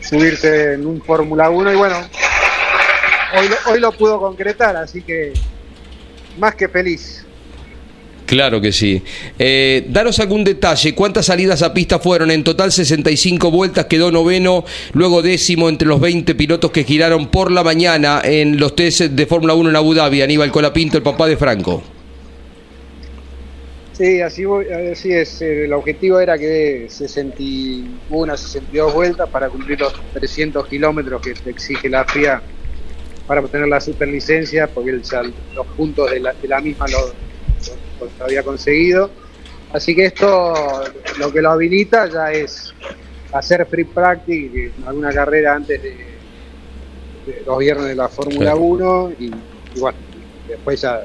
[0.01, 1.95] subirse en un Fórmula 1 y bueno,
[3.39, 5.33] hoy lo, hoy lo pudo concretar, así que
[6.37, 7.25] más que feliz.
[8.25, 9.01] Claro que sí.
[9.37, 10.95] Eh, daros algún detalle.
[10.95, 12.31] ¿Cuántas salidas a pista fueron?
[12.31, 17.51] En total 65 vueltas, quedó noveno, luego décimo entre los 20 pilotos que giraron por
[17.51, 20.21] la mañana en los test de Fórmula 1 en Abu Dhabi.
[20.21, 21.83] Aníbal Colapinto, el papá de Franco.
[23.93, 25.39] Sí, así, voy- así es.
[25.41, 31.51] El objetivo era que dé 61, 62 vueltas para cumplir los 300 kilómetros que te
[31.51, 32.41] exige la FIA
[33.27, 36.99] para obtener la superlicencia, porque ya los puntos de la, de la misma lo,
[37.99, 39.11] lo- lo había conseguido.
[39.71, 40.53] Así que esto
[41.19, 42.73] lo que lo habilita ya es
[43.31, 45.89] hacer free practice, alguna carrera antes de,
[47.27, 48.59] de los viernes de la Fórmula Claro.
[48.59, 49.25] 1 y,
[49.75, 49.97] y bueno,
[50.47, 50.99] después ya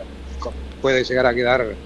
[0.81, 1.77] puede llegar a quedar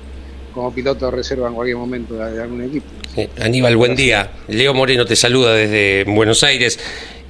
[0.53, 2.87] como piloto de reserva en cualquier momento de, de algún equipo.
[3.17, 4.31] Eh, Aníbal, buen día.
[4.49, 6.79] Leo Moreno te saluda desde Buenos Aires.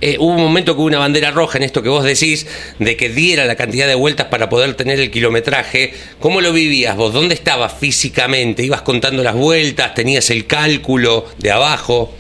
[0.01, 2.47] Eh, hubo un momento que hubo una bandera roja en esto que vos decís,
[2.81, 5.95] de que diera la cantidad de vueltas para poder tener el kilometraje.
[6.19, 7.13] ¿Cómo lo vivías vos?
[7.13, 8.65] ¿Dónde estabas físicamente?
[8.65, 9.95] ¿Ibas contando las vueltas?
[9.95, 12.13] ¿Tenías el cálculo de abajo?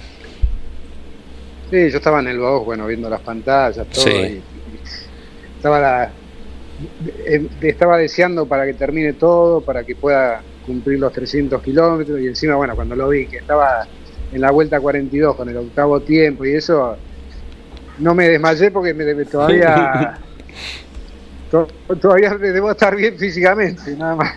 [1.71, 4.05] Sí, yo estaba en el box, bueno, viendo las pantallas, todo.
[4.05, 4.11] Sí.
[4.11, 4.43] y-
[5.57, 6.13] estaba, la-
[7.63, 12.21] estaba deseando para que termine todo, para que pueda cumplir los 300 kilómetros.
[12.21, 13.87] Y encima, bueno, cuando lo vi, que estaba
[14.33, 16.97] en la vuelta 42 con el octavo tiempo y eso,
[17.99, 20.19] no me desmayé porque me, me- todavía.
[21.51, 21.69] to-
[22.01, 24.35] Todavía debo estar bien físicamente, nada más.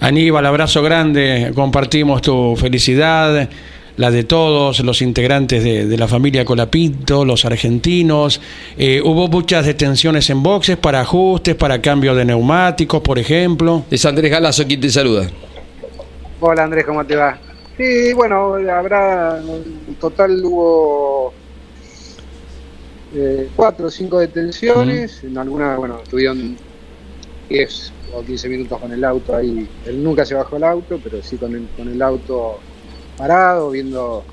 [0.00, 3.48] Aníbal, abrazo grande, compartimos tu felicidad,
[3.96, 8.40] la de todos los integrantes de, de la familia Colapinto, los argentinos.
[8.76, 13.84] Eh, hubo muchas detenciones en boxes para ajustes, para cambio de neumáticos, por ejemplo.
[13.90, 15.30] Es Andrés Galazo quien te saluda.
[16.40, 17.38] Hola Andrés, ¿cómo te va?
[17.76, 21.32] Sí, bueno, habrá, en total hubo
[23.14, 26.56] eh, cuatro o cinco detenciones, en algunas, bueno, estuvieron
[27.48, 31.20] 10 o 15 minutos con el auto ahí, él nunca se bajó el auto, pero
[31.22, 32.60] sí con el, con el auto
[33.16, 34.24] parado, viendo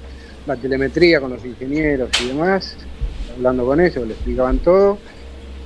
[0.45, 2.75] la telemetría con los ingenieros y demás,
[3.35, 4.97] hablando con ellos, le explicaban todo,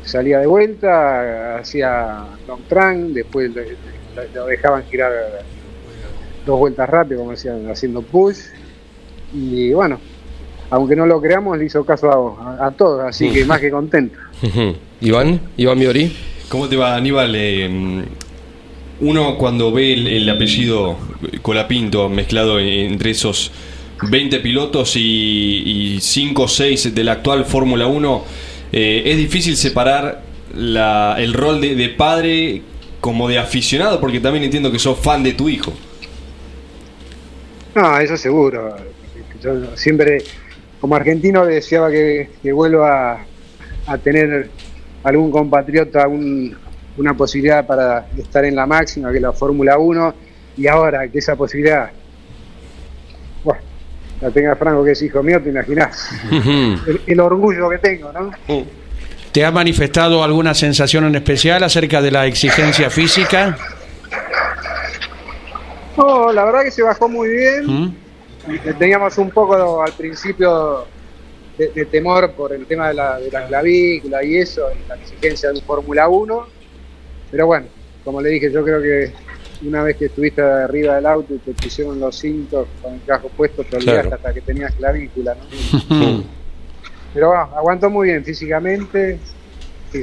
[0.03, 3.51] salía de vuelta, hacía long trunk, después
[4.33, 5.11] lo dejaban girar
[6.45, 8.37] dos vueltas rápido, como decían, haciendo push.
[9.33, 9.99] Y bueno,
[10.69, 14.17] aunque no lo creamos, le hizo caso a, a todos, así que más que contento.
[15.01, 16.15] Iván, Iván Miori.
[16.49, 17.33] ¿Cómo te va, Aníbal?
[17.35, 18.05] Eh,
[19.01, 20.97] uno cuando ve el, el apellido
[21.41, 23.51] Colapinto mezclado en- entre esos
[24.09, 28.23] 20 pilotos y 5 o 6 de la actual Fórmula 1,
[28.71, 30.21] eh, es difícil separar
[30.55, 32.61] la- el rol de, padre
[33.01, 35.73] como de aficionado, porque también entiendo que sos fan de tu hijo.
[37.75, 38.75] No, eso seguro.
[39.41, 40.23] Yo siempre,
[40.79, 43.25] como argentino, deseaba que, vuelva
[43.85, 44.49] a tener
[45.03, 46.55] algún compatriota un-
[46.97, 50.13] una posibilidad para estar en la máxima, que es la Fórmula 1,
[50.57, 51.89] y ahora que esa posibilidad,
[53.43, 53.61] bueno,
[54.21, 56.79] la tenga Franco, que es hijo mío, te imaginás Ujú.
[56.87, 58.31] el, el orgullo que tengo, ¿no?
[59.31, 63.57] ¿Te ha manifestado alguna sensación en especial acerca de la exigencia física?
[65.97, 67.65] No, la verdad que se bajó muy bien.
[67.67, 67.95] ¿Mm?
[68.77, 70.85] Teníamos un poco al principio
[71.57, 75.51] de, temor por el tema de la, de la clavícula y eso, y la exigencia
[75.51, 76.47] de Fórmula 1.
[77.35, 77.67] Pero bueno,
[78.05, 79.11] como le dije, yo creo que
[79.67, 83.27] una vez que estuviste arriba del auto y te pusieron los cintos con el casco
[83.27, 85.35] puesto, te olvidaste hasta que tenías clavícula.
[85.89, 86.23] ¿no?
[87.13, 89.19] Pero bueno, aguantó muy bien físicamente,
[89.91, 90.01] sí,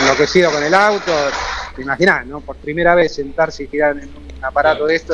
[0.00, 1.12] enloquecido con el auto,
[1.76, 2.40] te imaginas, ¿no?
[2.40, 5.12] Por primera vez sentarse y girar en un aparato de esto,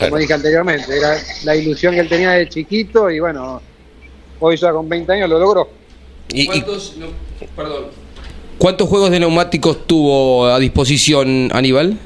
[0.00, 3.62] como dije anteriormente, era la ilusión que él tenía de chiquito y bueno,
[4.40, 5.68] hoy ya con 20 años lo logró.
[6.30, 6.96] ¿Y, ¿Cuántos,
[7.54, 8.03] perdón.
[8.58, 11.98] ¿Cuántos juegos de neumáticos tuvo a disposición Aníbal?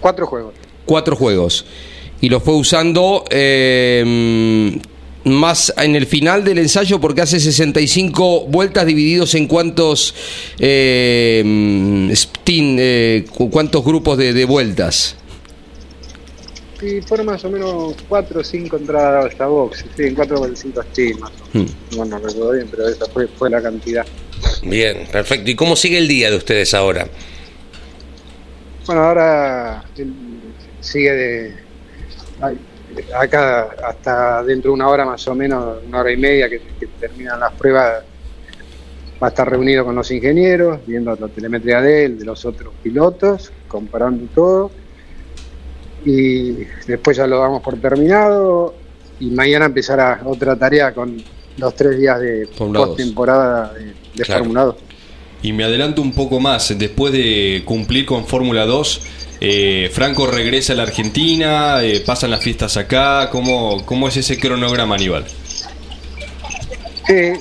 [0.00, 0.54] Cuatro juegos.
[0.84, 1.64] Cuatro juegos.
[2.20, 4.78] Y lo fue usando eh,
[5.24, 10.14] más en el final del ensayo porque hace 65 vueltas divididos en cuántos
[10.58, 12.12] eh,
[12.46, 15.16] eh cuántos grupos de, vueltas.
[16.80, 20.40] Sí, fueron más o menos 4 o 5 entradas a esta box, sí, en 4
[20.40, 21.96] o 5 steam más hmm.
[21.96, 24.06] Bueno, no recuerdo bien, pero esa fue, fue la cantidad.
[24.62, 25.50] Bien, perfecto.
[25.50, 27.08] ¿Y cómo sigue el día de ustedes ahora?
[28.86, 29.84] Bueno, ahora
[30.80, 31.68] sigue de
[33.14, 36.60] acá hasta dentro de una hora más o menos, una hora y media que,
[37.00, 38.02] terminan las pruebas,
[39.22, 42.72] va a estar reunido con los ingenieros, viendo la telemetría de él, de los otros
[42.82, 44.70] pilotos, comparando todo.
[46.04, 46.52] Y
[46.86, 48.74] después ya lo damos por terminado.
[49.20, 51.22] Y mañana empezará otra tarea con
[51.56, 54.76] los tres días de postemporada de, de Fórmula 2.
[55.42, 59.00] Y me adelanto un poco más, después de cumplir con Fórmula 2,
[59.40, 64.36] eh, Franco regresa a la Argentina, eh, pasan las fiestas acá, ¿cómo, cómo es ese
[64.38, 65.26] cronograma, Aníbal?
[67.06, 67.32] Sí,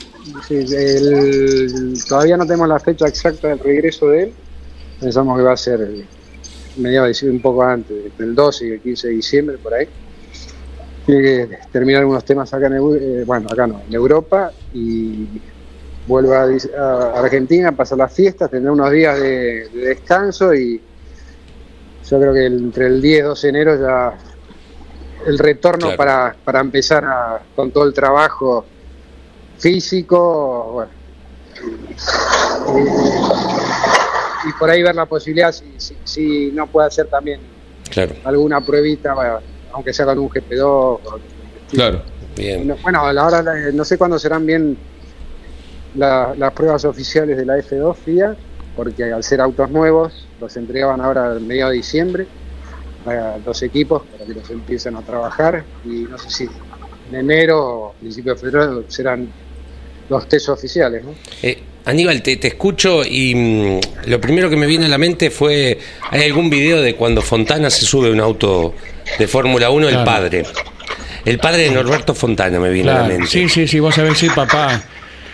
[2.08, 4.34] todavía no tenemos la fecha exacta del regreso de él,
[5.00, 6.06] pensamos que va a ser
[6.78, 9.88] mediados un poco antes, del 12 y el 15 de diciembre, por ahí.
[11.06, 15.26] Tiene que terminar algunos temas acá en, eh, bueno, acá no, en Europa y
[16.06, 20.82] vuelve a, Argentina, pasa las fiestas, tendrá unos días de descanso y
[22.10, 24.18] yo creo que entre el 10 y 12 de enero ya
[25.26, 28.66] el retorno para, para empezar con todo el trabajo
[29.58, 30.92] físico, bueno,
[34.48, 37.40] y, por ahí ver la posibilidad si, si, no puede hacer también
[38.24, 39.16] alguna pruebita,
[39.72, 41.00] aunque sea con un GP2.
[41.72, 42.02] Claro.
[42.36, 42.76] Bien.
[42.84, 44.78] Bueno, ahora no sé cuándo serán bien
[45.96, 48.36] las pruebas oficiales de la F2 FIA,
[48.76, 52.28] porque al ser autos nuevos los entregaban ahora a mediados de diciembre
[53.06, 56.50] a los equipos para que los empiecen a trabajar y no sé si
[57.10, 59.32] en enero o principio de febrero serán
[60.10, 61.04] los test oficiales.
[61.04, 61.12] ¿no?
[61.42, 65.80] Eh, Aníbal, te, escucho y mm, lo primero que me viene a la mente fue,
[66.12, 68.76] ¿hay algún video de cuando Fontana se sube a un auto
[69.18, 70.44] de Fórmula 1, el padre?
[71.24, 73.28] El padre de Norberto Fontana me viene a la mente.
[73.28, 74.84] Sí, sí, sí, vos sabés, sí, papá.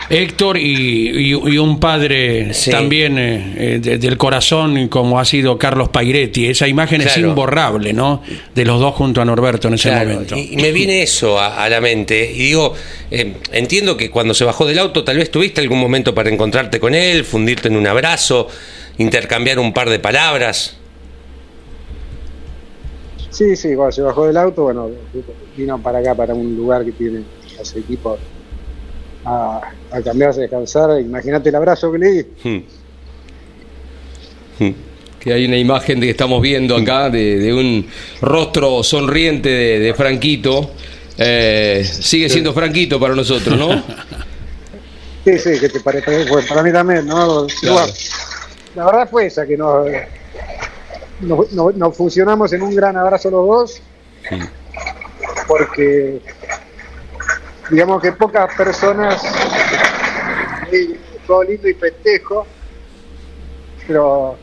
[0.09, 6.47] Héctor y, un padre también eh, eh, del corazón como ha sido Carlos Pairetti.
[6.47, 8.21] Esa imagen es imborrable, ¿no?
[8.53, 10.35] De los dos junto a Norberto en ese momento.
[10.35, 12.31] Y, me viene eso a, la mente.
[12.31, 12.73] Y digo,
[13.11, 16.79] eh, entiendo que cuando se bajó del auto tal vez tuviste algún momento para encontrarte
[16.79, 18.47] con él, fundirte en un abrazo,
[18.97, 20.77] intercambiar un par de palabras.
[23.29, 24.89] Sí, sí, cuando se bajó del auto, bueno,
[25.57, 27.23] vino para acá, para un lugar que tiene
[27.57, 28.19] los equipos
[29.25, 29.62] a,
[30.03, 30.99] cambiarse, a descansar.
[30.99, 32.25] Imagínate el abrazo que le di.
[32.43, 32.63] Hmm.
[34.59, 34.73] Hmm.
[35.19, 37.88] Que hay una imagen que estamos viendo acá de, un
[38.21, 40.71] rostro sonriente de, Franquito.
[41.17, 43.83] Eh, sigue siendo Franquito para nosotros, ¿no?
[45.23, 47.47] Sí, sí, que te parece, pues para mí también, ¿no?
[48.75, 49.88] La verdad fue esa, que nos,
[51.21, 53.81] nos, funcionamos en un gran abrazo los dos,
[55.47, 56.19] porque
[57.73, 59.19] digamos que pocas personas,
[61.25, 62.45] todo lindo y festejo,
[63.88, 64.36] pero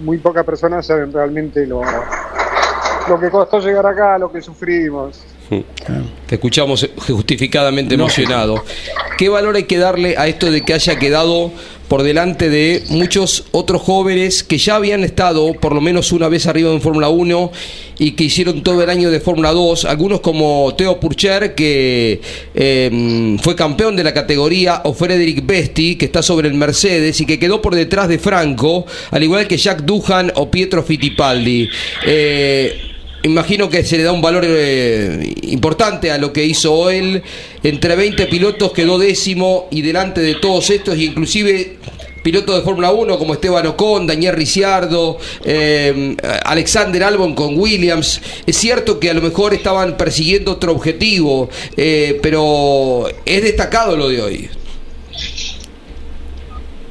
[0.00, 1.80] muy pocas personas saben realmente lo,
[3.08, 5.24] lo que costó llegar acá, lo que sufrimos.
[6.26, 8.62] Te escuchamos justificadamente emocionado.
[9.16, 11.52] ¿Qué valor hay que darle a esto de que haya quedado
[11.88, 16.46] por delante de muchos otros jóvenes que ya habían estado por lo menos una vez
[16.46, 17.50] arriba en Fórmula 1
[17.98, 22.20] y que hicieron todo el año de Fórmula 2, algunos como Theo Purcher que
[22.54, 27.26] em, fue campeón de la categoría o Frederick Besti que está sobre el Mercedes y
[27.26, 31.70] que quedó por detrás de Franco, al igual que Jack Duhan o Pietro Fittipaldi.
[32.06, 32.97] Eh,
[33.28, 37.22] imagino que se le da un valor eh, importante a lo que hizo él.
[37.62, 41.76] Entre 20 pilotos quedó décimo y delante de todos estos, y inclusive
[42.22, 46.14] pilotos de Fórmula 1 como Esteban Ocon, Daniel Ricciardo, eh,
[46.44, 48.20] Alexander Albon con Williams.
[48.46, 54.08] Es cierto que a lo mejor estaban persiguiendo otro objetivo, eh, pero es destacado lo
[54.08, 54.50] de hoy.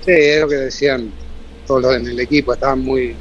[0.05, 1.11] Sí, es lo que decían
[1.67, 3.13] todos los en el equipo, estaban muy,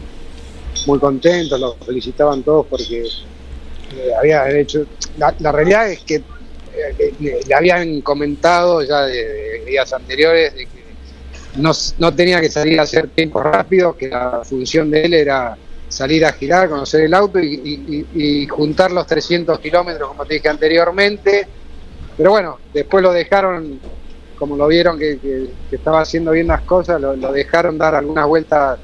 [0.87, 4.85] muy contentos, los felicitaban todos porque eh, había hecho.
[5.17, 7.15] La, la realidad es que eh,
[7.47, 10.85] le, habían comentado ya de, días anteriores de que
[11.57, 15.57] no, no tenía que salir a hacer tiempos rápidos, que la función de él era
[15.89, 20.49] salir a girar, conocer el auto y, y- juntar los 300 kilómetros, como te dije
[20.49, 21.49] anteriormente.
[22.17, 23.81] Pero bueno, después lo dejaron,
[24.39, 28.79] como lo vieron que, que- estaba haciendo bien las cosas, lo dejaron dar algunas vueltas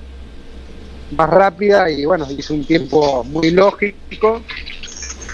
[1.17, 4.43] más rápidas y bueno, hizo un tiempo muy lógico,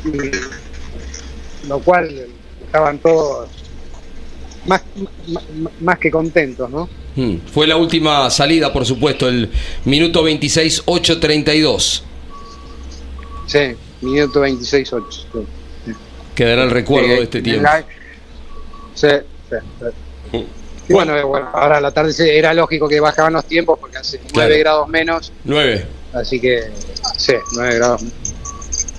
[0.05, 2.27] y lo cual
[2.65, 3.49] estaban todos
[4.67, 4.83] más,
[5.29, 5.43] más,
[5.81, 6.89] más que contentos, ¿no?
[7.17, 7.37] Hmm.
[7.53, 9.51] Fue la última salida, por supuesto, el
[9.85, 12.03] minuto 26, 8.32.
[13.47, 13.59] Sí,
[14.03, 15.05] minuto 26-8.
[15.87, 15.93] sí.
[16.35, 17.63] Quedará el recuerdo de este tiempo.
[17.63, 17.85] la-
[18.95, 19.07] Sí,
[19.49, 19.57] sí,
[20.33, 20.47] sí.
[20.89, 23.99] Y bueno, eh, bueno, ahora a la tarde era lógico que bajaban los tiempos porque
[23.99, 24.59] hace 9 Claro.
[24.59, 25.87] grados menos, 9.
[26.15, 26.63] así que
[27.17, 28.05] sí, 9 grados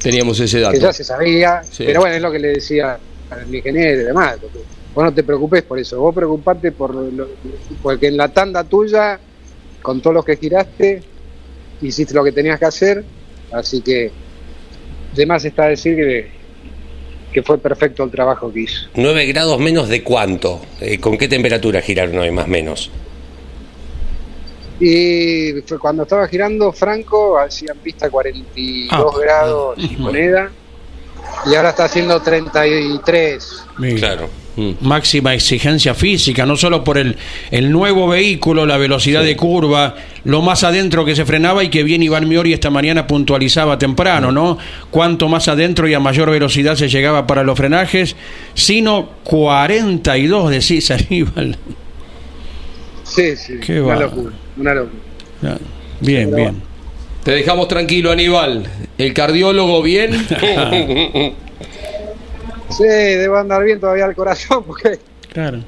[0.01, 0.77] Teníamos ese que dato.
[0.77, 1.83] ya se sabía, Sí.
[1.85, 2.97] pero bueno, es lo que le decía
[3.29, 4.37] al ingeniero y demás.
[4.39, 4.59] porque
[4.95, 7.27] Vos no te preocupes por eso, vos preocupate por lo,
[7.83, 9.19] porque en la tanda tuya,
[9.81, 11.03] con todos los que giraste,
[11.81, 13.03] hiciste lo que tenías que hacer,
[13.51, 14.11] así que
[15.15, 16.31] de más está decir que,
[17.33, 18.87] que fue perfecto el trabajo que hizo.
[18.95, 20.61] 9 grados menos de cuánto?
[20.81, 22.89] Eh, ¿Con qué temperatura giraron hoy más o menos?
[24.79, 29.19] Y fue cuando estaba girando Franco, hacían pista 42 Ah.
[29.21, 30.49] grados y moneda,
[31.45, 33.63] y ahora está haciendo 33.
[33.77, 33.97] Mira.
[33.97, 34.29] Claro.
[34.81, 37.15] Máxima exigencia física, no solo por el,
[37.51, 41.83] el nuevo vehículo, la velocidad de curva, lo más adentro que se frenaba y que
[41.83, 44.57] bien Iván Miori esta mañana puntualizaba temprano, ¿no?
[44.91, 48.15] Cuanto más adentro y a mayor velocidad se llegaba para los frenajes,
[48.53, 51.57] sino 42 decís Aníbal.
[53.03, 54.01] Sí, sí, Qué una va.
[54.01, 55.01] locura, una locura.
[55.43, 55.57] Ah,
[56.01, 56.69] Bien, Pero- bien.
[57.23, 58.63] Te dejamos tranquilo, Aníbal.
[58.97, 60.11] El cardiólogo bien.
[62.69, 64.99] Sí, debo andar bien todavía el corazón porque
[65.31, 65.59] Claro.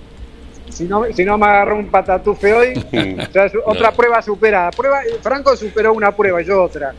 [0.70, 2.74] si no, si no me agarró un patatufe hoy,
[3.66, 4.72] otra prueba superada.
[4.72, 6.94] Prueba, Franco superó una prueba, yo otra.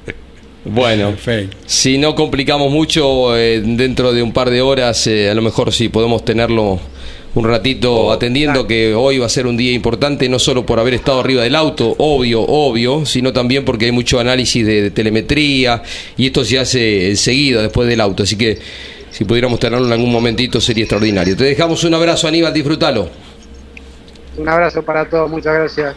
[0.64, 1.56] Bueno, Perfecto.
[1.66, 5.72] si no complicamos mucho, eh, dentro de un par de horas, eh, a lo mejor
[5.72, 6.78] sí podemos tenerlo
[7.34, 10.94] un ratito atendiendo, que hoy va a ser un día importante, no solo por haber
[10.94, 15.82] estado arriba del auto, obvio, obvio, sino también porque hay mucho análisis de, de telemetría
[16.16, 18.22] y esto se hace enseguida después del auto.
[18.22, 18.58] Así que
[19.12, 21.36] si pudiéramos tenerlo en algún momentito sería extraordinario.
[21.36, 23.08] Te dejamos un abrazo, Aníbal, disfrútalo.
[24.38, 25.94] Un abrazo para todos, muchas gracias.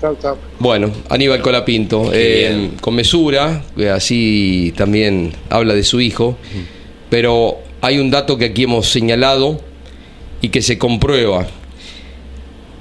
[0.00, 0.36] Chau, chau.
[0.58, 3.62] Bueno, Aníbal Colapinto, eh, con mesura,
[3.94, 6.36] así también habla de su hijo,
[7.10, 9.60] pero hay un dato que aquí hemos señalado
[10.40, 11.46] y que se comprueba.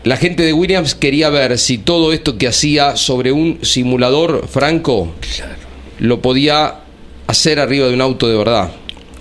[0.04, 5.14] La gente de Williams quería ver si todo esto que hacía sobre un simulador franco
[6.00, 6.76] lo podía
[7.28, 8.72] hacer arriba de un auto de verdad.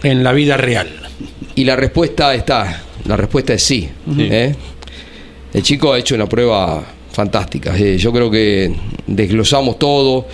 [0.05, 0.89] En la vida real.
[1.55, 3.89] Y la respuesta está, la respuesta es sí.
[4.19, 4.55] ¿eh?
[5.53, 7.77] El chico ha hecho una prueba fantástica.
[7.77, 8.75] eh, yo creo que
[9.07, 10.27] desglosamos todo.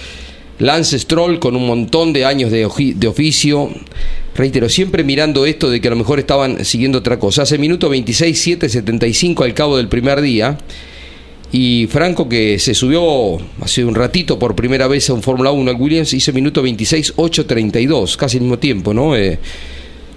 [0.59, 3.71] Lance Stroll con un montón de años de, de oficio.
[4.35, 7.43] Reitero, siempre mirando esto de que a lo mejor estaban siguiendo otra cosa.
[7.43, 10.59] Hace minuto 26, 7, 75 al cabo del primer día.
[11.53, 15.71] Y Franco, que se subió hace un ratito por primera vez a un Fórmula 1
[15.71, 19.17] al Williams, hizo minuto 26, 8, 32, casi el mismo tiempo, ¿no?
[19.17, 19.39] Eh,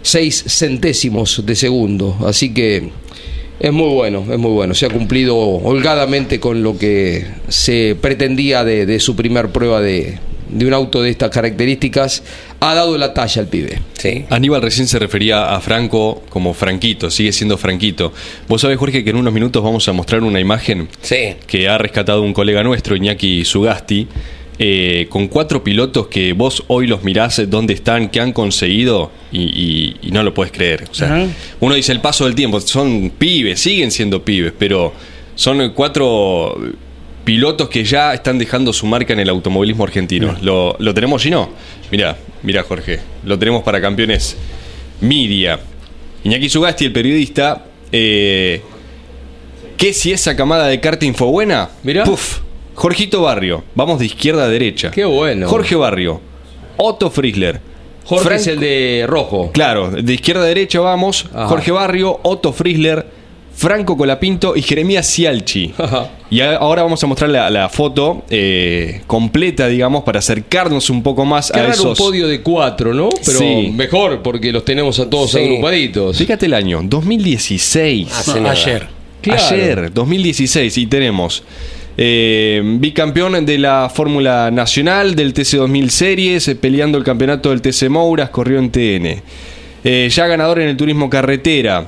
[0.04, 2.18] seis centésimos de segundo.
[2.26, 2.90] Así que
[3.60, 4.76] es muy bueno, es muy bueno.
[4.76, 10.20] Se ha cumplido holgadamente con lo que se pretendía de, de su primer prueba de,
[10.54, 12.24] de un auto de estas características.
[12.60, 13.80] Ha dado la talla al pibe.
[13.98, 14.26] Sí.
[14.30, 18.14] Aníbal recién se refería a Franco como Franquito, sigue siendo Franquito.
[18.48, 21.36] Vos sabés, Jorge, que en unos minutos vamos a mostrar una imagen Sí.
[21.48, 24.08] que ha rescatado un colega nuestro, Iñaki Sugasti,
[24.60, 29.42] eh, con cuatro pilotos que vos hoy los mirás dónde están, qué han conseguido y,
[29.42, 30.86] y- y no lo puedes creer.
[30.92, 31.28] O sea,
[31.60, 34.94] uno dice el paso del tiempo, son pibes, siguen siendo pibes, pero
[35.36, 36.56] son cuatro
[37.24, 40.36] pilotos que ya están dejando su marca en el automovilismo argentino.
[40.42, 41.50] ¿Lo, lo tenemos y no?
[41.92, 44.38] Mirá, mirá Jorge, lo tenemos para campeones
[45.02, 45.60] media.
[46.24, 48.62] Iñaki Sugasti, el periodista, eh,
[49.78, 51.70] ¿qué si esa camada de karting fue buena?
[51.84, 52.04] Mirá.
[52.04, 52.40] Puf,
[52.76, 54.92] Jorgito Barrio, vamos de izquierda a derecha.
[54.92, 55.48] Qué bueno.
[55.48, 56.22] Jorge Barrio,
[56.78, 57.60] Otto Friesler.
[58.06, 59.52] Jorge es el de rojo.
[59.54, 61.26] Claro, de izquierda a derecha vamos.
[61.34, 61.48] Ajá.
[61.48, 63.06] Jorge Barrio, Otto Friesler,
[63.56, 65.74] Franco Colapinto y Jeremías Cialchi.
[66.30, 71.04] y a- ahora vamos a mostrar la, la foto eh, completa, digamos, para acercarnos un
[71.04, 71.98] poco más Qué a raro un esos.
[72.00, 73.10] podio de cuatro, ¿no?
[73.26, 73.72] Pero Sí.
[73.74, 75.40] mejor porque los tenemos a todos Sí.
[75.40, 76.18] agrupaditos.
[76.18, 78.12] Fíjate el año, 2016.
[78.12, 78.52] Hace No, nada.
[78.52, 78.88] ayer.
[79.22, 79.42] Claro.
[79.52, 81.44] Ayer, 2016, y tenemos
[81.96, 87.62] eh, bicampeón de la Fórmula Nacional del TC 2000 Series, eh, peleando el campeonato del
[87.62, 89.22] TC Mouras, corrió en TN.
[89.84, 91.86] Eh, ya ganador en el turismo carretera.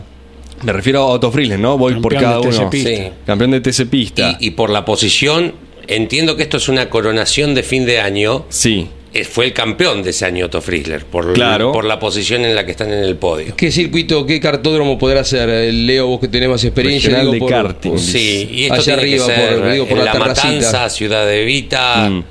[0.63, 1.77] Me refiero a Otto Friesland, ¿no?
[1.77, 2.69] Voy por cada uno.
[2.71, 3.03] Sí.
[3.25, 4.37] Campeón de TC Pista.
[4.39, 5.53] Y, y por la posición,
[5.87, 8.45] entiendo que esto es una coronación de fin de año.
[8.49, 8.87] Sí.
[9.13, 11.71] Eh, Fue el campeón de ese año Otto Friesler, por, Claro.
[11.71, 13.55] por la posición en la que están en el podio.
[13.55, 15.47] ¿Qué circuito, qué cartódromo podrá ser?
[15.49, 17.09] Eh, Leo, vos que tenés más experiencia.
[17.11, 17.91] Regional digo, de por- karting.
[17.91, 20.13] por- Sí, y esto allá arriba, que ser por, digo, por en la.
[20.15, 22.09] Matanza, Ciudad de Vita.
[22.09, 22.23] Mm.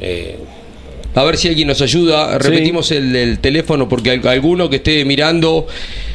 [0.00, 0.36] eh,
[1.16, 2.38] A ver si alguien nos ayuda.
[2.38, 5.66] Repetimos el, el teléfono porque al- alguno que esté mirando,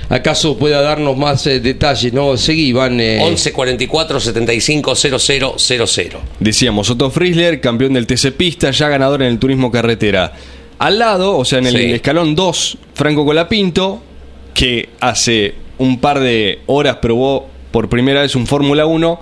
[0.10, 2.12] acaso pueda darnos más eh, detalles.
[2.14, 3.00] No, seguí, Iván.
[3.00, 6.22] eh, 11 44 75 00 00.
[6.40, 10.34] Decíamos, Otto Friesler, campeón del TC Pista, ya ganador en el turismo carretera.
[10.80, 11.92] Al lado, o sea, en el Sí.
[11.92, 14.02] escalón 2, Franco Colapinto,
[14.54, 19.22] que hace un par de horas probó por primera vez un Fórmula 1.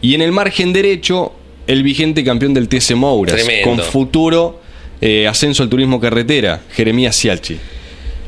[0.00, 1.32] Y en el margen derecho,
[1.66, 3.68] el vigente campeón del TC Mouras, Tremendo.
[3.68, 4.60] con futuro
[5.00, 7.58] eh, ascenso al turismo carretera, Jeremías Cialchi.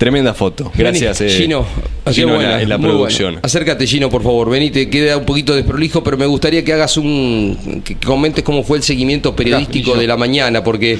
[0.01, 0.72] Tremenda foto.
[0.74, 1.66] Gracias, Vení, eh, Gino.
[2.07, 3.32] Qué Gino, en buena, la, en la producción.
[3.34, 3.40] buena.
[3.44, 4.48] Acércate, Gino, por favor.
[4.48, 7.82] Vení, te queda un poquito desprolijo, pero me gustaría que hagas un.
[7.84, 10.98] que comentes cómo fue el seguimiento periodístico de la mañana, porque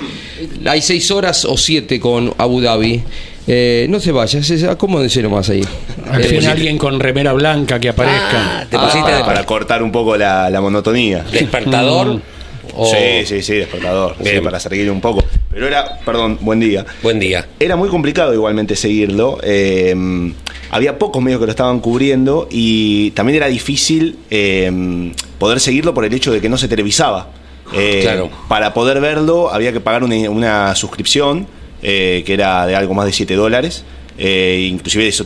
[0.67, 3.03] hay seis horas o siete con Abu Dhabi.
[3.47, 5.63] Eh, no se vayas, es- acomódense nomás ahí.
[6.11, 8.61] Al Eh, fin alguien con remera blanca que aparezca.
[8.61, 11.25] Ah, ¿Te pusiste Ah, de- para cortar un poco la, la monotonía.
[11.33, 12.21] despertador?
[12.77, 14.15] o- Sí, sí, sí, despertador.
[14.23, 15.25] sí, para seguir un poco.
[15.53, 16.87] Pero era, perdón, buen día.
[17.03, 17.47] Buen día.
[17.59, 19.39] Era muy complicado igualmente seguirlo.
[19.43, 20.33] eh,
[20.71, 26.05] había pocos medios que lo estaban cubriendo y también era difícil eh, poder seguirlo por
[26.05, 27.31] el hecho de que no se televisaba.
[27.73, 28.31] Eh, Claro.
[28.49, 31.49] Para poder verlo había que pagar una, una suscripción
[31.83, 33.85] eh, que era de algo más de 7 dólares.
[34.19, 35.25] Inclusive eso,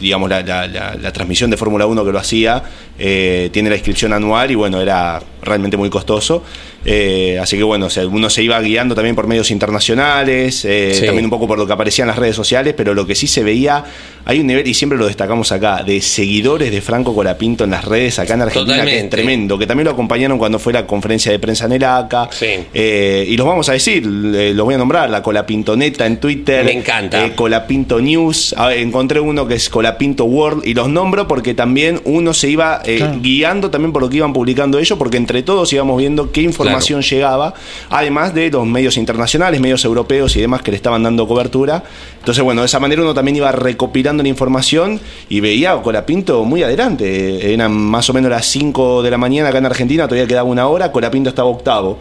[0.00, 2.62] digamos la, la- la- la transmisión de Fórmula 1 que lo hacía
[2.98, 6.42] eh, tiene la inscripción anual y bueno era realmente muy costoso
[6.84, 10.92] Eh, así que bueno o sea, uno se iba guiando también por medios internacionales eh,
[10.94, 11.04] Sí.
[11.06, 13.26] también un poco por lo que aparecía en las redes sociales pero lo que sí
[13.26, 13.84] se veía
[14.24, 17.84] hay un nivel y siempre lo destacamos acá de seguidores de Franco Colapinto en las
[17.84, 19.16] redes acá en Argentina que es Totalmente.
[19.16, 22.46] tremendo que también lo acompañaron cuando fue la conferencia de prensa en el ACA Sí.
[22.72, 26.72] Eh, y los vamos a decir los voy a nombrar la Colapintoneta en Twitter Me
[26.72, 27.34] encanta.
[27.34, 32.00] Colapinto News, A ver, encontré uno que es Colapinto World y los nombro porque también
[32.04, 33.18] uno se iba eh, Claro.
[33.20, 37.02] guiando también por lo que iban publicando ellos, porque entre todos íbamos viendo qué información
[37.02, 37.54] llegaba,
[37.90, 41.84] además de los medios internacionales, medios europeos y demás que le estaban dando cobertura.
[42.18, 46.44] Entonces, bueno, de esa manera uno también iba recopilando la información y veía a Colapinto
[46.44, 47.52] muy adelante.
[47.52, 50.66] Eran más o menos las 5 de la mañana acá en Argentina, todavía quedaba una
[50.66, 51.98] hora, Colapinto estaba octavo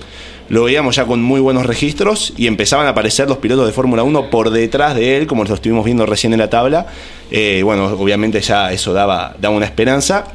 [0.50, 4.04] lo veíamos ya con muy buenos registros y empezaban a aparecer los pilotos de Fórmula
[4.04, 6.88] 1 por detrás de él, como lo estuvimos viendo recién en la tabla.
[7.30, 10.26] Eh, bueno, obviamente ya eso daba, daba una esperanza.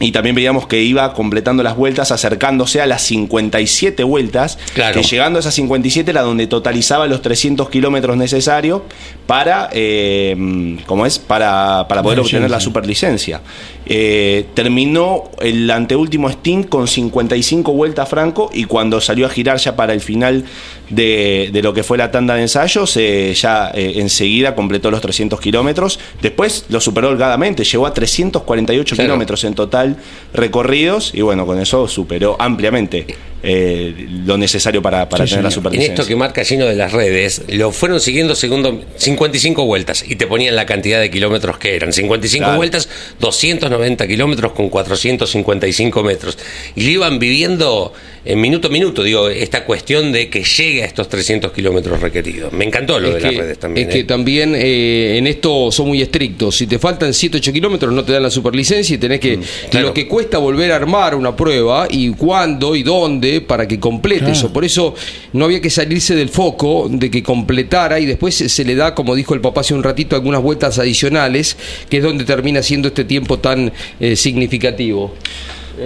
[0.00, 5.00] Y también veíamos que iba completando las vueltas, acercándose a las 57 vueltas, Claro.
[5.00, 8.82] que llegando a esas 57 era donde totalizaba los 300 kilómetros necesarios
[9.26, 11.18] para, eh, ¿cómo es?
[11.18, 12.64] Para, para poder obtener la licencia.
[12.64, 13.40] superlicencia.
[13.86, 19.76] Eh, terminó el anteúltimo stint con 55 vueltas Franco y cuando salió a girar ya
[19.76, 20.44] para el final
[20.88, 25.00] de, de lo que fue la tanda de ensayos, eh, ya eh, enseguida completó los
[25.02, 25.98] 300 kilómetros.
[26.22, 29.08] Después lo superó holgadamente, llegó a 348 Claro.
[29.08, 29.96] kilómetros en total
[30.32, 33.06] recorridos y bueno, con eso superó ampliamente
[33.44, 35.58] eh, lo necesario para, para Sí, tener la señor.
[35.58, 35.94] En superlicencia.
[35.94, 40.26] esto que marca lleno de las redes, lo fueron siguiendo segundo 55 vueltas y te
[40.26, 41.92] ponían la cantidad de kilómetros que eran.
[41.92, 42.56] 55 Claro.
[42.56, 42.88] vueltas,
[43.20, 46.38] 290 kilómetros con 455 metros.
[46.74, 47.92] Y lo iban viviendo
[48.24, 52.52] en minuto a minuto, digo, esta cuestión de que llegue a estos 300 kilómetros requeridos.
[52.54, 53.88] Me encantó lo Es de que, las redes también.
[53.88, 54.04] es que ¿eh?
[54.04, 56.56] también eh, en esto son muy estrictos.
[56.56, 59.36] Si te faltan 7, 8 kilómetros, no te dan la superlicencia y tenés que.
[59.36, 59.88] Mm, claro.
[59.88, 64.20] Lo que cuesta volver a armar una prueba y cuándo y dónde para que complete
[64.20, 64.32] Claro.
[64.32, 64.52] eso.
[64.52, 64.94] Por eso
[65.32, 68.94] no había que salirse del foco de que completara y después se se le da,
[68.94, 71.56] como dijo el papá hace un ratito, algunas vueltas adicionales,
[71.88, 75.14] que es donde termina siendo este tiempo tan eh, significativo.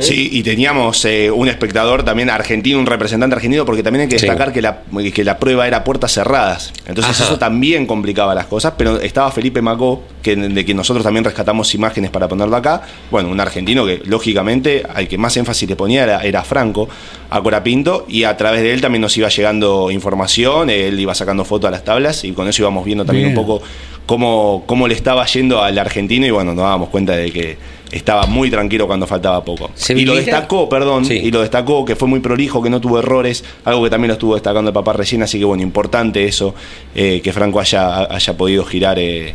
[0.00, 4.18] Sí, y teníamos eh, un espectador también argentino, un representante argentino, porque también hay que
[4.18, 4.26] Sí.
[4.26, 4.82] destacar que, la,
[5.14, 6.72] que la prueba era puertas cerradas.
[6.86, 7.24] Entonces Ajá.
[7.24, 11.74] eso también complicaba las cosas, pero estaba Felipe Macó, que, de quien nosotros también rescatamos
[11.74, 12.82] imágenes para ponerlo acá.
[13.10, 16.88] Bueno, un argentino que lógicamente al que más énfasis le ponía era, era Franco,
[17.30, 21.44] a Corapinto, y a través de él también nos iba llegando información, él iba sacando
[21.44, 23.38] fotos a las tablas y con eso íbamos viendo también Bien.
[23.38, 23.62] un poco
[24.06, 27.58] cómo, cómo le estaba yendo al argentino y bueno, nos dábamos cuenta de que
[27.90, 29.70] estaba muy tranquilo cuando faltaba poco.
[29.74, 31.14] ¿Se Y lo destacó, perdón, Sí.
[31.14, 34.12] y lo destacó que fue muy prolijo, que no tuvo errores, algo que también lo
[34.14, 36.54] estuvo destacando el papá recién, así que bueno, importante eso,
[36.94, 39.34] eh, que Franco haya, haya podido girar eh,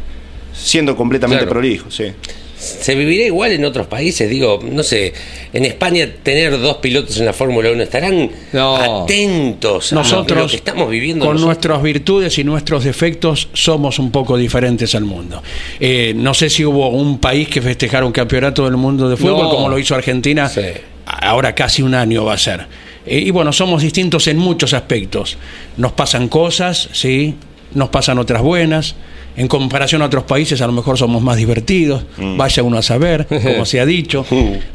[0.54, 1.52] siendo completamente Claro.
[1.60, 2.06] prolijo, sí.
[2.64, 4.30] ¿Se vivirá igual en otros países?
[4.30, 5.14] Digo, no sé,
[5.52, 9.04] en España tener dos pilotos en la Fórmula 1, ¿estarán No.
[9.04, 11.26] atentos a lo Nosotros, que estamos viviendo?
[11.26, 11.46] con nosotros?
[11.48, 15.44] nuestras virtudes y nuestros defectos, somos un poco diferentes al mundo.
[15.80, 19.44] Eh, no sé si hubo un país que festejara un campeonato del mundo de fútbol
[19.44, 19.50] No.
[19.50, 20.48] como lo hizo Argentina.
[20.50, 20.62] Sí.
[21.06, 22.66] Ahora casi un año va a ser.
[23.06, 25.38] Eh, y bueno, somos distintos en muchos aspectos.
[25.76, 27.36] Nos pasan cosas, sí,
[27.74, 28.96] nos pasan otras buenas.
[29.36, 32.04] En comparación a otros países, a lo mejor somos más divertidos.
[32.18, 34.26] Vaya uno a saber, como se ha dicho.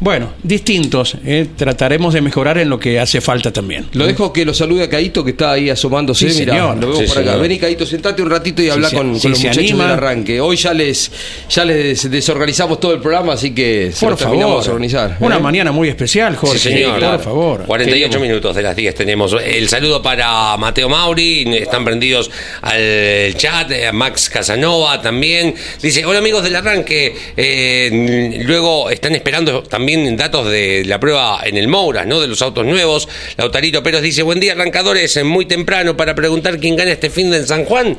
[0.01, 1.17] Bueno, distintos.
[1.25, 3.87] eh, trataremos de mejorar en lo que hace falta también.
[3.93, 6.31] Lo dejo que lo salude a Caito que está ahí asomándose.
[6.31, 6.77] Sí, Mirá, señor.
[6.77, 7.27] lo vemos Sí, por acá.
[7.31, 7.43] señor.
[7.43, 9.85] Vení, Caito, sentate un ratito y habla con, con los muchachos anima.
[9.85, 10.41] del arranque.
[10.41, 11.11] Hoy ya les,
[11.49, 14.65] ya les desorganizamos todo el programa, así que se Por lo terminamos favor.
[14.65, 15.17] de organizar.
[15.21, 15.41] Una ¿eh?
[15.41, 16.59] mañana muy especial, Jorge.
[16.59, 16.99] Sí, señor.
[17.01, 17.65] Por favor.
[17.67, 19.37] 48 Queremos- minutos de las 10 tenemos.
[19.45, 22.31] El saludo para Mateo Mauri, están prendidos
[22.63, 25.55] al chat, a Max Casanova también.
[25.83, 31.59] Dice, hola amigos del arranque, eh, luego están esperando también datos de la prueba en
[31.59, 32.19] el Mouras, ¿no?
[32.19, 33.07] De los autos nuevos.
[33.37, 37.37] Lautarito Pérez dice, buen día arrancadores, muy temprano para preguntar quién gana este fin de
[37.37, 37.99] en San Juan.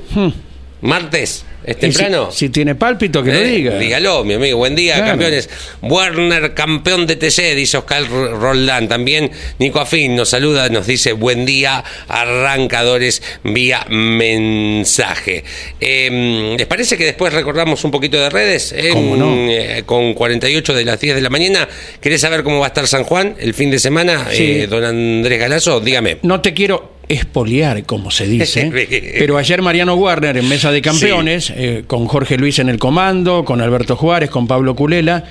[0.81, 2.29] Martes, ¿es temprano?
[2.31, 3.77] Si, si tiene pálpito, que lo Eh, diga.
[3.77, 4.57] Dígalo, mi amigo.
[4.57, 5.11] Buen día, Claro.
[5.11, 5.49] campeones.
[5.81, 8.87] Werner, campeón de TC, dice Oscar Roldán.
[8.87, 15.43] También Nico Afín nos saluda, nos dice buen día, arrancadores vía mensaje.
[15.79, 18.73] Eh, ¿Les parece que después recordamos un poquito de redes?
[18.75, 19.35] Eh, ¿Cómo no?
[19.49, 21.67] eh, con 48 de las 10 de la mañana.
[22.01, 24.27] ¿Querés saber cómo va a estar San Juan el fin de semana?
[24.31, 24.43] Sí.
[24.61, 26.17] Eh, don Andrés Galazo, dígame.
[26.23, 28.69] No te quiero espoliar, como se dice,
[29.17, 33.43] pero ayer Mariano Warner en Mesa de Campeones, eh, con Jorge Luis en el comando,
[33.43, 35.25] con Alberto Juárez, con Pablo Culela,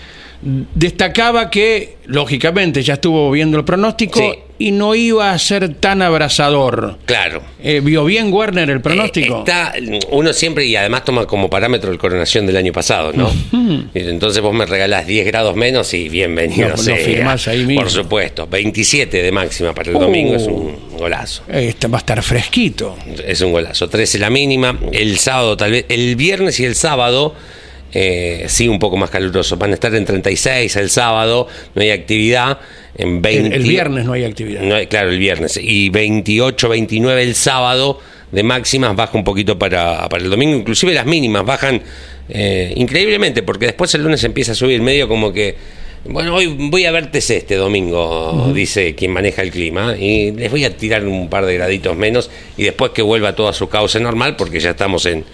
[0.74, 4.38] destacaba que, lógicamente, ya estuvo viendo el pronóstico Sí.
[4.60, 6.98] Y no iba a ser tan abrazador.
[7.04, 7.42] Claro.
[7.62, 9.36] Eh, ¿Vio bien Warner el pronóstico?
[9.36, 9.74] Eh, está,
[10.10, 13.30] uno siempre, y además toma como parámetro el coronación del año pasado, ¿no?
[13.94, 17.82] Entonces vos me regalás 10 grados menos y bienvenido lo firmás ahí mismo.
[17.82, 20.00] Por supuesto, 27 de máxima para el Uh.
[20.00, 21.42] domingo es un golazo.
[21.48, 22.96] Este va a estar fresquito.
[23.26, 23.88] Es un golazo.
[23.88, 24.78] 13 la mínima.
[24.92, 25.84] El sábado, tal vez.
[25.88, 27.34] El viernes y el sábado.
[27.92, 29.56] eh, sí, un poco más caluroso.
[29.56, 31.46] Van a estar en 36 el sábado.
[31.74, 32.58] No hay actividad.
[32.98, 34.60] En El, 20, el viernes no hay actividad.
[34.62, 35.58] no hay- claro, el viernes.
[35.62, 38.00] Y 28, 29 el sábado
[38.32, 40.56] de máximas baja un poquito para, para el domingo.
[40.56, 41.80] Inclusive las mínimas bajan
[42.28, 45.56] eh, increíblemente porque después el lunes empieza a subir medio como que...
[46.04, 50.48] Bueno, hoy voy a ver TC este domingo, dice quien maneja el clima, y les
[50.50, 53.68] voy a tirar un par de graditos menos y después que vuelva todo a su
[53.68, 55.24] cauce normal porque ya estamos en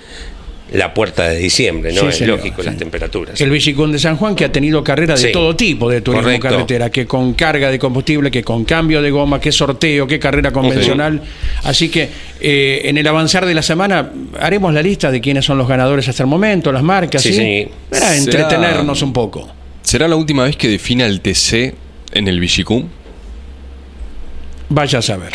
[0.75, 2.01] la puerta de diciembre, ¿no?
[2.03, 2.67] Sí, es señor, lógico sí.
[2.67, 3.41] las temperaturas.
[3.41, 5.33] El Bicicún de San Juan que ha tenido carreras de Sí.
[5.33, 6.49] todo tipo de turismo Correcto.
[6.49, 10.51] carretera, que con carga de combustible, que con cambio de goma, que sorteo, que carrera
[10.53, 11.23] convencional.
[11.63, 12.09] Así que
[12.41, 14.11] eh, en el avanzar de la semana
[14.41, 17.39] haremos la lista de quiénes son los ganadores hasta el momento, las marcas, Sí, ¿sí?
[17.39, 17.69] sí.
[17.91, 19.49] Para Será- entretenernos un poco.
[19.83, 21.75] ¿Será la última vez que defina el TC
[22.13, 22.89] en el Vigicum?
[24.75, 25.31] Vaya a saber.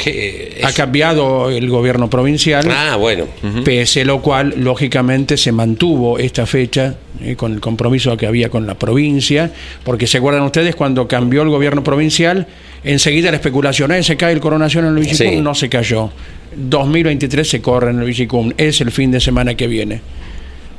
[0.64, 2.68] Ha cambiado el gobierno provincial.
[2.70, 3.26] Ah, bueno.
[3.64, 8.50] Pese a lo cual, lógicamente, se mantuvo esta fecha eh, con el compromiso que había
[8.50, 9.52] con la provincia,
[9.84, 12.48] porque se acuerdan ustedes cuando cambió el gobierno provincial,
[12.84, 15.42] enseguida la especulación, eh, se cae el coronación en el Vigicum, Sí.
[15.42, 16.12] no se cayó.
[16.56, 20.02] 2023 se corre en el Vigicum, es el fin de semana que viene.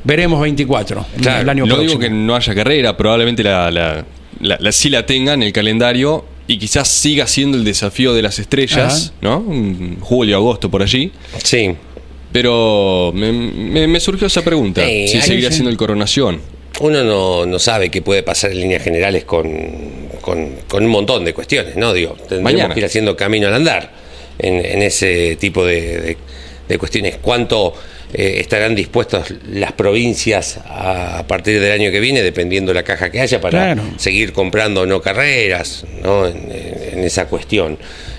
[0.05, 1.89] Veremos 24, Claro, el año No próximo.
[1.89, 4.05] digo que no haya carrera, probablemente la, la,
[4.41, 8.23] la- la- sí la tenga en el calendario y quizás siga siendo el desafío de
[8.23, 9.45] las estrellas, ¿no?
[10.01, 11.13] Julio, agosto, por allí.
[11.43, 11.71] Sí.
[12.33, 15.55] Pero me, me- me surgió esa pregunta, si seguirá sí.
[15.55, 16.41] siendo el coronación.
[16.81, 19.49] Uno no, no sabe qué puede pasar en líneas generales con,
[20.21, 21.93] con, con un montón de cuestiones, ¿no?
[21.93, 22.73] Digo, tendremos Mañana.
[22.75, 23.93] que ir haciendo camino al andar
[24.39, 26.17] en, en ese tipo de, de-
[26.69, 27.17] de cuestiones.
[27.21, 27.75] ¿Cuánto
[28.15, 33.11] eh, estarán dispuestas las provincias a, a partir del año que viene, dependiendo la caja
[33.11, 33.83] que haya, para Claro.
[33.99, 36.27] seguir comprando o no carreras, ¿no?
[36.27, 37.79] En, en- en esa cuestión.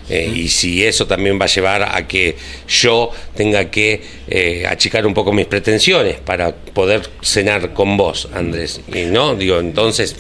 [0.10, 2.36] Eh, y si eso también va a llevar a que
[2.68, 8.82] yo tenga que eh, achicar un poco mis pretensiones para poder cenar con vos, Andrés.
[8.94, 10.16] Y no, digo, entonces,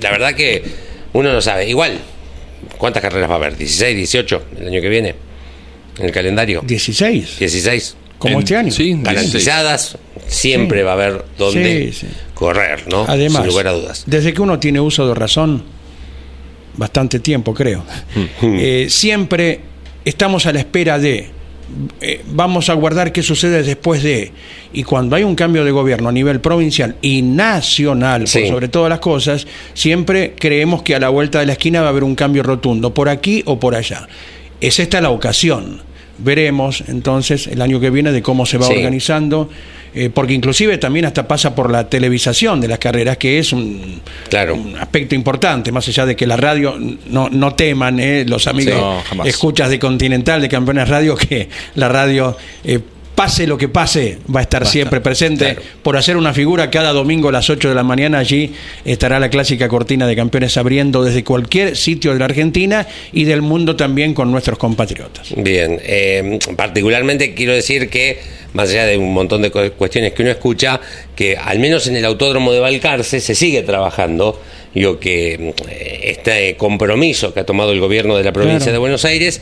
[0.00, 0.62] la verdad que
[1.12, 1.68] uno no sabe.
[1.68, 1.98] Igual,
[2.78, 3.56] ¿cuántas carreras va a haber?
[3.56, 5.14] ¿16, 18 el año que viene?
[5.98, 6.62] En el calendario.
[6.64, 7.96] 16, 16.
[8.18, 8.70] Como En- este año.
[8.70, 9.04] Sí, 16.
[9.04, 10.84] Garantizadas, siempre Sí.
[10.84, 12.06] va a haber donde Sí, sí.
[12.34, 13.04] correr, ¿no?
[13.08, 14.04] Además, Sin lugar a dudas.
[14.06, 15.62] desde que uno tiene uso de razón,
[16.76, 17.84] bastante tiempo creo,
[18.42, 19.60] eh, siempre
[20.04, 21.30] estamos a la espera de
[22.02, 24.32] eh, vamos a guardar qué sucede después de.
[24.74, 28.90] Y cuando hay un cambio de gobierno a nivel provincial y nacional, por sobre todas
[28.90, 32.14] las cosas, siempre creemos que a la vuelta de la esquina va a haber un
[32.16, 34.06] cambio rotundo, por aquí o por allá.
[34.60, 35.80] Es esta la ocasión.
[36.18, 38.74] Veremos entonces el año que viene de cómo se va Sí.
[38.74, 39.48] organizando,
[39.94, 44.00] eh, porque inclusive también hasta pasa por la televisación de las carreras, que es un,
[44.28, 44.54] Claro.
[44.54, 48.74] un aspecto importante, más allá de que la radio, no, no teman eh, los amigos
[48.74, 49.26] Sí, no, jamás.
[49.28, 52.80] escuchas de Continental, de Campeones Radio, que la radio, eh,
[53.14, 55.56] pase lo que pase, va a estar siempre presente.
[55.82, 58.52] Por hacer una figura, cada domingo a las 8 de la mañana allí
[58.84, 63.42] estará la clásica cortina de campeones abriendo desde cualquier sitio de la Argentina y del
[63.42, 65.32] mundo también con nuestros compatriotas.
[65.36, 68.18] Bien, eh, particularmente quiero decir que,
[68.52, 70.80] más allá de un montón de cu- cuestiones que uno escucha,
[71.14, 74.40] que al menos en el autódromo de Balcarce se sigue trabajando.
[74.74, 78.72] Digo que eh, este compromiso que ha tomado el gobierno de la provincia Claro.
[78.72, 79.40] de Buenos Aires,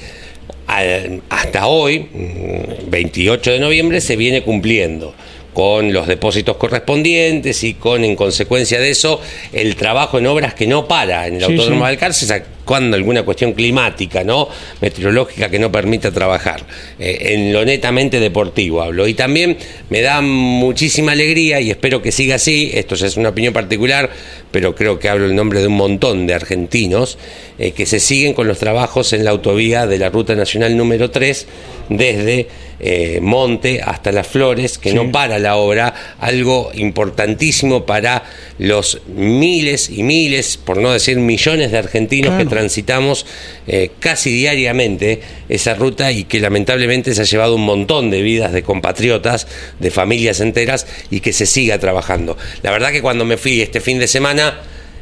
[0.66, 5.14] al- hasta hoy, mm, 28 de noviembre, se viene cumpliendo
[5.52, 9.20] con los depósitos correspondientes y con, en consecuencia de eso,
[9.52, 11.74] el trabajo en obras que no para en el Sí, autódromo sí.
[11.74, 14.48] de Balcarce, sacando alguna cuestión climática, ¿no?
[14.80, 16.64] Meteorológica que no permita trabajar.
[16.98, 19.06] Eh, en lo netamente deportivo hablo.
[19.06, 19.58] Y también
[19.90, 22.70] me da muchísima alegría y espero que siga así.
[22.72, 24.08] Esto ya es una opinión particular,
[24.52, 27.18] pero creo que hablo en nombre de un montón de argentinos
[27.58, 31.10] eh, que se siguen con los trabajos en la autovía de la Ruta Nacional número
[31.10, 31.46] 3
[31.88, 32.48] desde
[32.84, 38.24] eh, Monte hasta Las Flores, que no para la obra, algo importantísimo para
[38.58, 42.44] los miles y miles, por no decir millones de argentinos Claro.
[42.44, 43.24] que transitamos
[43.68, 48.52] eh, casi diariamente esa ruta y que lamentablemente se ha llevado un montón de vidas
[48.52, 49.46] de compatriotas,
[49.78, 52.36] de familias enteras y que se siga trabajando.
[52.62, 54.41] La verdad que cuando me fui este fin de semana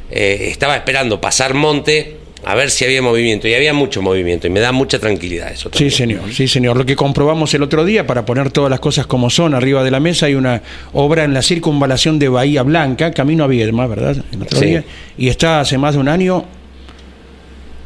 [0.09, 4.49] eh, estaba esperando pasar monte a ver si había movimiento y había mucho movimiento y
[4.49, 5.69] me da mucha tranquilidad eso.
[5.73, 5.91] Sí, también.
[5.91, 6.75] señor, sí, señor.
[6.75, 9.91] Lo que comprobamos el otro día, para poner todas las cosas como son, arriba de
[9.91, 10.61] la mesa hay una
[10.93, 14.17] obra en la circunvalación de Bahía Blanca, camino a Viedma, ¿verdad?
[14.33, 14.65] El otro Sí.
[14.65, 14.83] día,
[15.19, 16.45] y está hace más de un año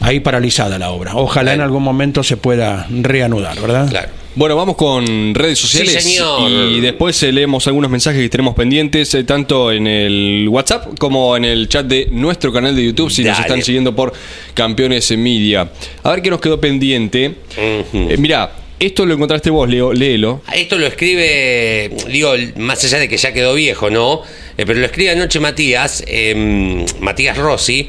[0.05, 1.15] ahí paralizada la obra.
[1.15, 3.89] Ojalá en algún momento se pueda reanudar, ¿verdad?
[3.89, 4.09] Claro.
[4.35, 6.51] Bueno, vamos con redes sociales Sí, señor.
[6.51, 11.37] y después eh, leemos algunos mensajes que tenemos pendientes, eh, tanto en el WhatsApp como
[11.37, 14.11] en el chat de nuestro canal de YouTube, si nos están siguiendo por
[14.53, 15.69] Campeones en Media.
[16.03, 17.33] A ver qué nos quedó pendiente.
[17.57, 20.41] Eh, mirá, esto lo encontraste vos, Leo, léelo.
[20.53, 24.21] Esto lo escribe, digo, más allá de que ya quedó viejo, ¿no?
[24.57, 27.87] Eh, pero lo escribe anoche Matías, eh, Matías Rossi,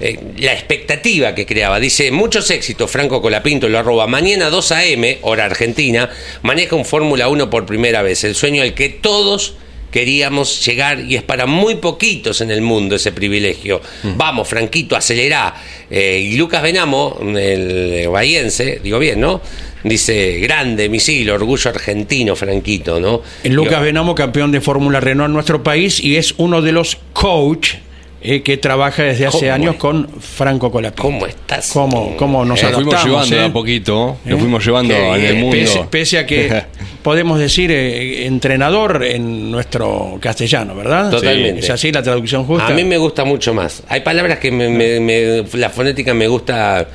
[0.00, 1.80] eh, la expectativa que creaba.
[1.80, 4.06] Dice, muchos éxitos, Franco Colapinto lo arroba.
[4.06, 6.08] Mañana 2 a.m., hora argentina,
[6.42, 8.22] maneja un Fórmula 1 por primera vez.
[8.24, 9.54] El sueño al que todos
[9.90, 13.80] queríamos llegar y es para muy poquitos en el mundo ese privilegio.
[14.02, 15.54] Vamos, Franquito, acelerá.
[15.90, 19.40] Eh, y Lucas Benamo, el bahiense, digo bien, ¿no?
[19.82, 23.22] Dice, grande misil, orgullo argentino, Franquito, ¿no?
[23.42, 26.72] El Lucas Digo, Benamo, campeón de Fórmula Renault en nuestro país, y es uno de
[26.72, 27.74] los coach
[28.20, 29.80] eh, que trabaja desde hace ¿Cómo años es?
[29.80, 31.02] con Franco Colapinto.
[31.02, 31.70] ¿Cómo estás?
[31.72, 33.44] ¿Cómo, cómo nos Lo fuimos llevando de eh?
[33.46, 34.38] a poquito, lo ¿Eh?
[34.38, 35.56] fuimos llevando en el mundo.
[35.56, 36.62] Pese, pese a que
[37.02, 41.10] podemos decir eh, entrenador en nuestro castellano, ¿verdad?
[41.10, 41.60] Totalmente.
[41.60, 42.66] ¿Es así la traducción justa?
[42.66, 43.82] A mí me gusta mucho más.
[43.88, 46.86] Hay palabras que me, me- me- la fonética me gusta eh,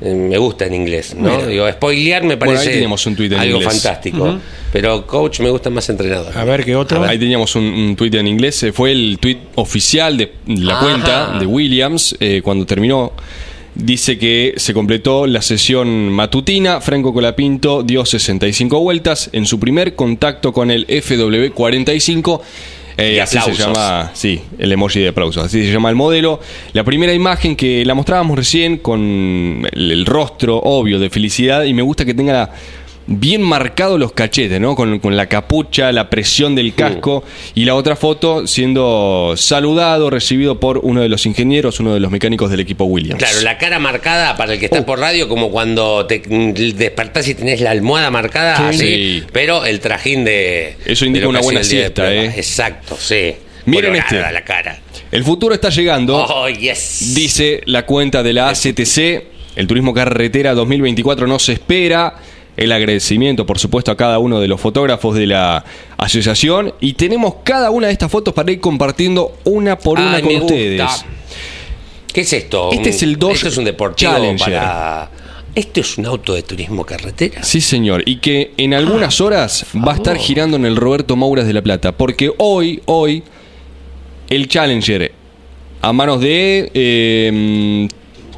[0.00, 1.30] me gusta en inglés, ¿no?
[1.36, 1.46] Mira.
[1.46, 3.72] Digo, spoilear me Bueno, parece ahí teníamos un tuit en algo inglés.
[3.82, 4.38] fantástico.
[4.72, 6.36] Pero coach me gusta más entrenador.
[6.36, 7.02] A ver, ¿qué otro?
[7.02, 10.84] Ahí teníamos un, un tuit en inglés, eh, fue el tuit oficial de la Ajá.
[10.86, 13.12] cuenta de Williams eh, cuando terminó.
[13.74, 16.80] Dice que se completó la sesión matutina.
[16.80, 22.40] Franco Colapinto dio 65 vueltas en su primer contacto con el FW45.
[22.98, 25.44] Eh, así se llama, sí, el emoji de aplausos.
[25.44, 26.40] Así se llama el modelo.
[26.72, 31.74] La primera imagen que la mostrábamos recién con el, el rostro obvio de felicidad y
[31.74, 32.50] me gusta que tenga la-
[33.08, 34.74] bien marcados los cachetes, ¿no?
[34.74, 37.22] Con, con la capucha, la presión del casco
[37.54, 42.10] y la otra foto siendo saludado, recibido por uno de los ingenieros, uno de los
[42.10, 43.18] mecánicos del equipo Williams.
[43.22, 44.86] Claro, la cara marcada para el que está Oh.
[44.86, 48.62] por radio, como cuando te despertás y tenés la almohada marcada, Sí.
[48.76, 48.86] así,
[49.20, 49.24] Sí.
[49.32, 50.76] pero el trajín de.
[50.84, 52.12] Eso indica una buena siesta.
[52.12, 52.26] ¿eh?
[52.36, 53.34] Exacto, sí.
[53.66, 54.32] Miren Colorada este.
[54.32, 54.78] la cara.
[55.10, 56.16] El futuro está llegando.
[56.16, 57.14] Oh, yes.
[57.14, 59.24] Dice la cuenta de la ACTC,
[59.56, 62.14] el turismo carretera 2024 no se espera.
[62.56, 65.64] El agradecimiento, por supuesto, a cada uno de los fotógrafos de la
[65.98, 66.72] asociación.
[66.80, 70.32] Y tenemos cada una de estas fotos para ir compartiendo una por una Ay, con
[70.32, 70.54] me gusta.
[70.54, 71.04] ustedes.
[72.12, 72.70] ¿Qué es esto?
[72.72, 74.44] Este es el Dodge Esto es un deportivo Challenger.
[74.54, 75.10] para.
[75.54, 77.42] ¿Esto es un auto de turismo carretera?
[77.42, 78.02] Sí, señor.
[78.06, 81.62] Y que en algunas horas va a estar girando en el Roberto Mouras de La
[81.62, 81.92] Plata.
[81.92, 83.22] Porque hoy, hoy,
[84.28, 85.12] el Challenger
[85.82, 86.70] a manos de.
[86.74, 87.88] eh,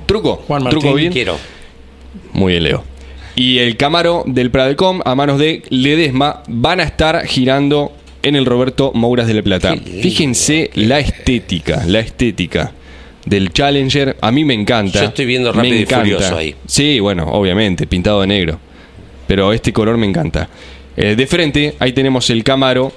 [0.07, 0.43] Truco.
[0.47, 1.13] Juan Truco bien.
[1.13, 1.37] Quiero.
[2.33, 2.85] Muy bien, Leo.
[3.39, 7.93] Y el Camaro del Pradecom a manos de Ledesma van a estar girando
[8.25, 9.77] en el Roberto Mouras de la Plata.
[9.77, 12.73] Fíjense la estética, la estética
[13.25, 14.17] del Challenger.
[14.21, 15.01] A mí me encanta.
[15.01, 16.01] Yo estoy viendo Me Rápido y encanta.
[16.01, 16.57] Furioso ahí.
[16.67, 18.59] Sí, bueno, obviamente, pintado de negro.
[19.29, 20.49] Pero este color me encanta.
[20.97, 22.91] Eh, de frente, ahí tenemos el Camaro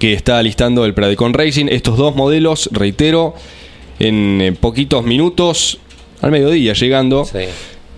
[0.00, 1.66] que está listando el Pradecon Racing.
[1.68, 3.36] Estos dos modelos, reitero,
[4.00, 5.78] en eh, poquitos minutos,
[6.22, 7.38] al mediodía llegando, Sí.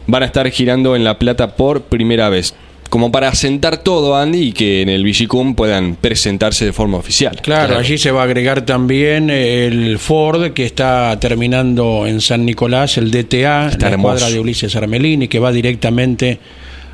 [0.07, 2.55] Van a estar girando en La Plata por primera vez.
[2.89, 7.41] Como para asentar todo, Andy, y que en el Vigicum puedan presentarse de forma oficial.
[7.43, 7.81] Claro, Claro.
[7.81, 13.11] allí se va a agregar también el Ford que está terminando en San Nicolás, el
[13.11, 14.15] DTA, Está la hermoso.
[14.15, 16.39] escuadra de Ulises Armelini, que va directamente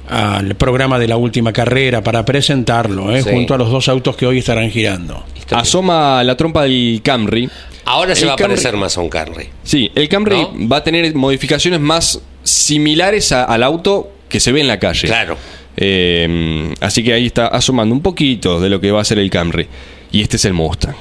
[0.08, 3.22] al programa de la última carrera para presentarlo, ¿eh?
[3.22, 3.28] Sí.
[3.30, 5.24] junto a los dos autos que hoy estarán girando.
[5.50, 7.48] Asoma la trompa del Camry.
[7.84, 9.48] Ahora se El va a Camry- parecer más a un Camry.
[9.62, 10.68] Sí, el Camry ¿No?
[10.68, 15.06] va a tener modificaciones más similares a- al auto que se ve en la calle.
[15.08, 15.36] Claro.
[15.76, 19.30] Eh, así que ahí está asomando un poquito de lo que va a ser el
[19.30, 19.66] Camry.
[20.10, 20.94] Y este es el Mustang.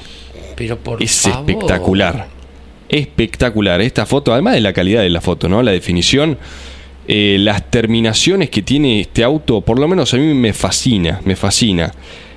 [0.56, 1.50] Pero por Es favor.
[1.50, 2.28] espectacular.
[2.90, 3.82] Espectacular.
[3.82, 5.64] Esta foto, además de la calidad de la foto, ¿no?
[5.64, 6.38] La definición,
[7.08, 11.36] eh, las terminaciones que tiene este auto, por lo menos a mí me fascina, me
[11.36, 11.92] fascina.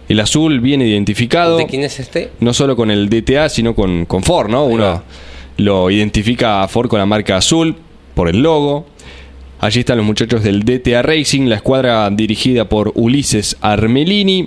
[0.08, 1.56] El azul viene identificado.
[1.56, 2.30] ¿De quién es este?
[2.40, 4.64] no solo con el DTA, sino con, con Ford, ¿no?
[4.64, 5.02] Uno
[5.56, 7.76] lo identifica a Ford con la marca azul
[8.14, 8.86] por el logo.
[9.64, 14.46] Allí están los muchachos del DTA Racing, la escuadra dirigida por Ulises Armelini.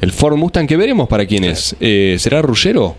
[0.00, 1.76] El Ford Mustang que veremos para quién es.
[1.78, 2.96] Eh, ¿Será Ruggero?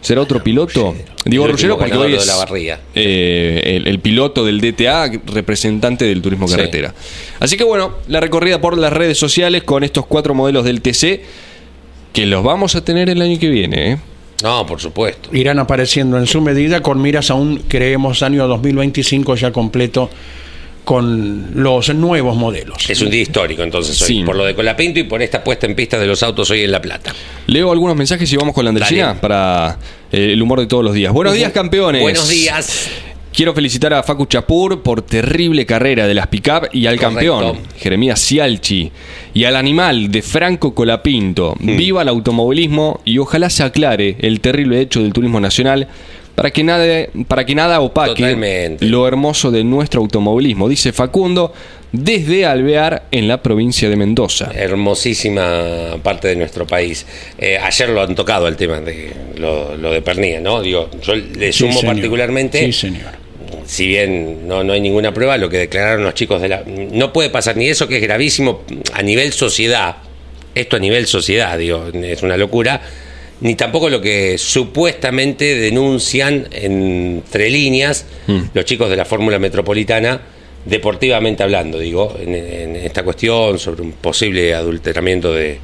[0.00, 0.94] ¿Será otro piloto?
[1.26, 6.48] Digo último porque hoy de es eh, el, el piloto del DTA, representante del turismo
[6.48, 6.56] Sí.
[6.56, 6.94] carretera.
[7.38, 11.20] Así que bueno, la recorrida por las redes sociales con estos cuatro modelos del TC,
[12.14, 13.92] que los vamos a tener el año que viene.
[13.92, 13.98] ¿eh?
[14.42, 15.28] No, por supuesto.
[15.36, 20.08] Irán apareciendo en su medida con miras a un, creemos, año 2025 ya completo
[20.88, 22.88] con los nuevos modelos.
[22.88, 24.22] Es un día histórico entonces hoy, Sí.
[24.22, 26.72] por lo de Colapinto y por esta puesta en pista de los autos hoy en
[26.72, 27.14] La Plata.
[27.46, 29.20] Leo algunos mensajes y vamos con la Andresina Dale.
[29.20, 29.78] para
[30.10, 31.12] eh, el humor de todos los días.
[31.12, 32.00] Buenos días, campeones.
[32.00, 32.88] Buenos días.
[33.34, 37.14] Quiero felicitar a Facu Chapur por terrible carrera de las pick-up y al Correcto.
[37.38, 38.90] campeón, Jeremías Cialchi,
[39.34, 41.54] y al animal de Franco Colapinto.
[41.60, 41.76] Hmm.
[41.76, 45.86] Viva el automovilismo y ojalá se aclare el terrible hecho del turismo nacional
[46.38, 48.86] para que nada, para que nada opaque Totalmente.
[48.86, 51.52] lo hermoso de nuestro automovilismo, dice Facundo,
[51.90, 54.52] desde Alvear en la provincia de Mendoza.
[54.54, 57.04] Hermosísima parte de nuestro país.
[57.38, 60.62] Eh, ayer lo han tocado el tema de lo, lo de Pernilla, ¿no?
[60.62, 63.14] Digo, yo le sumo particularmente, Sí, señor.
[63.66, 66.62] si bien no, no hay ninguna prueba, lo que declararon los chicos de la...
[66.64, 68.62] No puede pasar ni eso, que es gravísimo
[68.92, 69.96] a nivel sociedad,
[70.54, 72.80] esto a nivel sociedad, digo, es una locura,
[73.40, 78.40] ni tampoco lo que supuestamente denuncian entre líneas Mm.
[78.52, 80.20] los chicos de la Fórmula Metropolitana,
[80.64, 85.58] deportivamente hablando, digo, en, en esta cuestión sobre un posible adulteramiento de, de-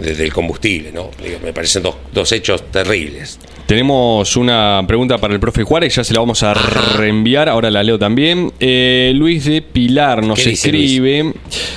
[0.00, 1.10] del combustible, ¿no?
[1.44, 3.38] Me parecen dos, dos hechos terribles.
[3.66, 7.82] Tenemos una pregunta para el profe Juárez, ya se la vamos a reenviar, ahora la
[7.82, 8.50] leo también.
[8.60, 11.34] Eh, Luis de Pilar nos ¿Qué dice escribe.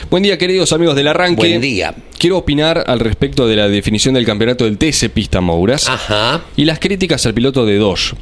[0.09, 1.47] Buen día, queridos amigos del arranque.
[1.49, 1.93] Buen día.
[2.17, 6.43] Quiero opinar al respecto de la definición del campeonato del TC Pista Mouras Ajá.
[6.55, 8.13] y las críticas al piloto de Dodge.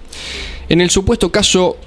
[0.70, 1.78] En el supuesto caso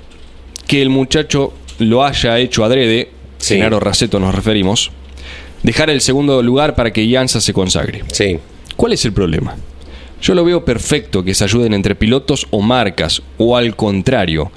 [0.67, 3.09] que el muchacho lo haya hecho adrede,
[3.39, 3.55] Sí.
[3.55, 4.93] Genaro Raceto nos referimos,
[5.63, 8.03] dejar el segundo lugar para que Ianza se consagre.
[8.13, 8.39] Sí.
[8.77, 9.57] ¿Cuál es el problema?
[10.21, 14.51] Yo lo veo perfecto que se ayuden entre pilotos o marcas, o al contrario.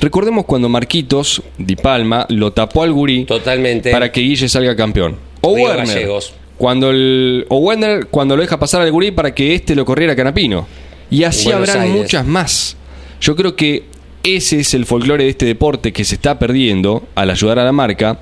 [0.00, 3.90] Recordemos cuando Marquitos, Di Palma, lo tapó al gurí Totalmente.
[3.92, 5.16] para que Guille salga campeón.
[5.42, 6.34] O Río Werner, Gallegos.
[6.58, 10.14] cuando el, o Werner cuando lo deja pasar al gurí para que éste lo corriera
[10.14, 10.66] a Canapino.
[11.10, 11.96] Y así Buenos habrán Aires.
[12.02, 12.76] muchas más.
[13.20, 13.84] Yo creo que
[14.24, 17.72] ese es el folclore de este deporte que se está perdiendo al ayudar a la
[17.72, 18.18] marca.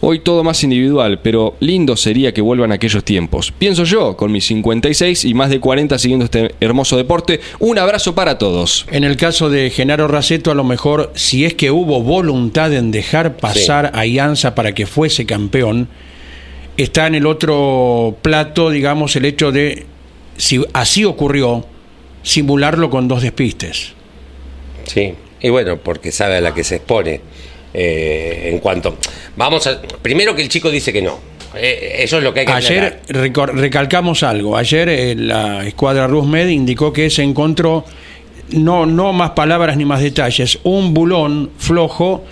[0.00, 3.52] Hoy todo más individual, pero lindo sería que vuelvan aquellos tiempos.
[3.52, 7.40] Pienso yo, con mis 56 y más de 40 siguiendo este hermoso deporte.
[7.58, 8.86] Un abrazo para todos.
[8.90, 12.90] En el caso de Genaro Raceto, a lo mejor, si es que hubo voluntad en
[12.90, 15.88] dejar pasar a Ianza para que fuese campeón,
[16.76, 19.86] está en el otro plato, digamos, el hecho de,
[20.36, 21.64] si así ocurrió,
[22.22, 23.94] simularlo con dos despistes.
[24.84, 27.20] Sí, y bueno, porque sabe a la que se expone.
[27.78, 28.96] Eh, en cuanto.
[29.36, 29.82] Vamos a.
[29.82, 31.18] Primero que el chico dice que no.
[31.54, 33.54] Eh, eso es lo que hay que Ayer aclarar.
[33.54, 34.56] recalcamos algo.
[34.56, 37.84] Ayer eh, la escuadra Rusmed indicó que se encontró,
[38.50, 42.24] no, no más palabras ni más detalles, un bulón flojo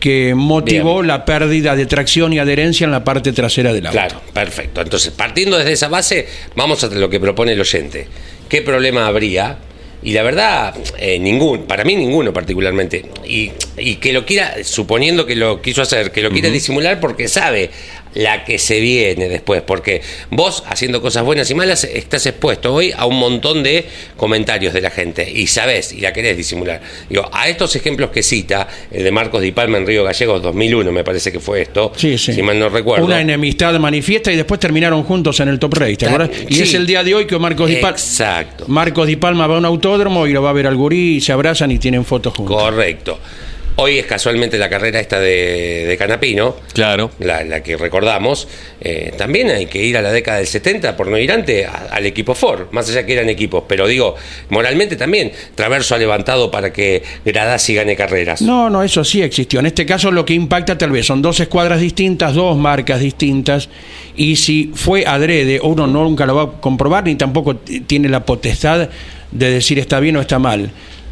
[0.00, 1.06] que motivó Bien.
[1.08, 3.98] la pérdida de tracción y adherencia en la parte trasera del auto.
[3.98, 4.82] Claro, perfecto.
[4.82, 6.26] Entonces, partiendo desde esa base,
[6.56, 8.06] vamos a lo que propone el oyente.
[8.50, 9.58] ¿Qué problema habría
[10.02, 13.04] Y la verdad, eh, ningún, para mí ninguno particularmente.
[13.26, 17.28] Y, y que lo quiera, suponiendo que lo quiso hacer, que lo quiera disimular porque
[17.28, 17.70] sabe
[18.14, 22.92] la que se viene después, porque vos haciendo cosas buenas y malas estás expuesto hoy
[22.96, 23.86] a un montón de
[24.16, 26.80] comentarios de la gente y sabés y la querés disimular.
[27.08, 30.92] Digo, a estos ejemplos que cita, el de Marcos Di Palma en Río Gallegos 2001
[30.92, 32.32] me parece que fue esto, Sí, sí.
[32.32, 33.04] si mal no recuerdo.
[33.04, 36.30] Una enemistad manifiesta y después terminaron juntos en el Top Race, ¿te acuerdas?
[36.48, 36.62] Y sí.
[36.62, 37.96] es el día de hoy que Marcos Di Palma.
[37.96, 38.64] Exacto.
[38.68, 41.20] Marcos Di Palma va a un autódromo y lo va a ver al gurí, y
[41.20, 42.56] se abrazan y tienen fotos juntos.
[42.56, 43.18] Correcto.
[43.82, 47.10] Hoy es casualmente la carrera esta de, de Canapino, Claro.
[47.18, 48.46] la, la que recordamos.
[48.78, 51.86] Eh, también hay que ir a la década del 70, por no ir antes, a-
[51.90, 53.64] al equipo Ford, más allá que eran equipos.
[53.66, 54.16] Pero digo,
[54.50, 58.42] moralmente también, Traverso ha levantado para que Gradasi gane carreras.
[58.42, 59.60] No, no, eso sí existió.
[59.60, 63.70] En este caso lo que impacta tal vez son dos escuadras distintas, dos marcas distintas,
[64.14, 68.26] y si fue adrede, uno no nunca lo va a comprobar, ni tampoco tiene la
[68.26, 68.90] potestad
[69.30, 70.70] de decir está bien o está mal.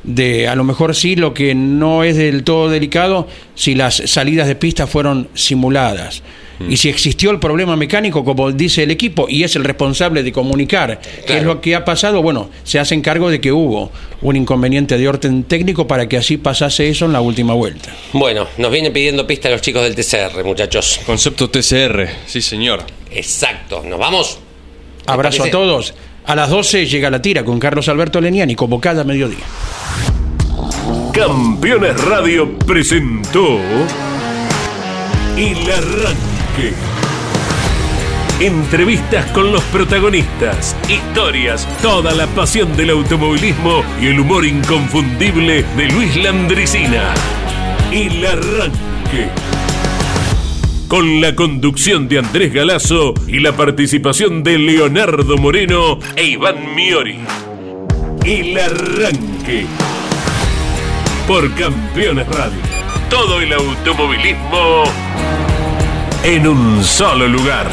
[0.09, 4.49] De, a lo mejor sí, lo que no es del todo delicado, si las salidas
[4.49, 6.23] de pista fueron simuladas.
[6.69, 10.33] Y si existió el problema mecánico, como dice el equipo, y es el responsable de
[10.33, 13.93] comunicar qué es lo que ha pasado, bueno, se hacen cargo de que hubo
[14.23, 17.95] un inconveniente de orden técnico para que así pasase eso en la última vuelta.
[18.13, 21.01] Bueno, nos vienen pidiendo pista los chicos del TCR, muchachos.
[21.07, 22.83] Concepto TCR, sí señor.
[23.13, 24.39] Exacto, ¿nos vamos?
[25.01, 25.95] ¿Les Abrazo a todos.
[26.29, 29.47] A las 12 llega la tira con Carlos Alberto Leniani, como cada mediodía.
[31.11, 33.59] Campeones Radio presentó
[35.39, 36.75] El Arranque.
[38.41, 45.87] Entrevistas con los protagonistas, historias, toda la pasión del automovilismo y el humor inconfundible de
[45.87, 47.15] Luis Landricina.
[47.91, 49.31] El Arranque.
[50.89, 57.19] Con la conducción de Andrés Galazo y la participación de Leonardo Moreno e Iván Miori.
[58.25, 59.67] El Arranque
[61.27, 62.59] por Campeones Radio.
[63.11, 64.85] Todo el automovilismo
[66.25, 67.69] en un solo lugar.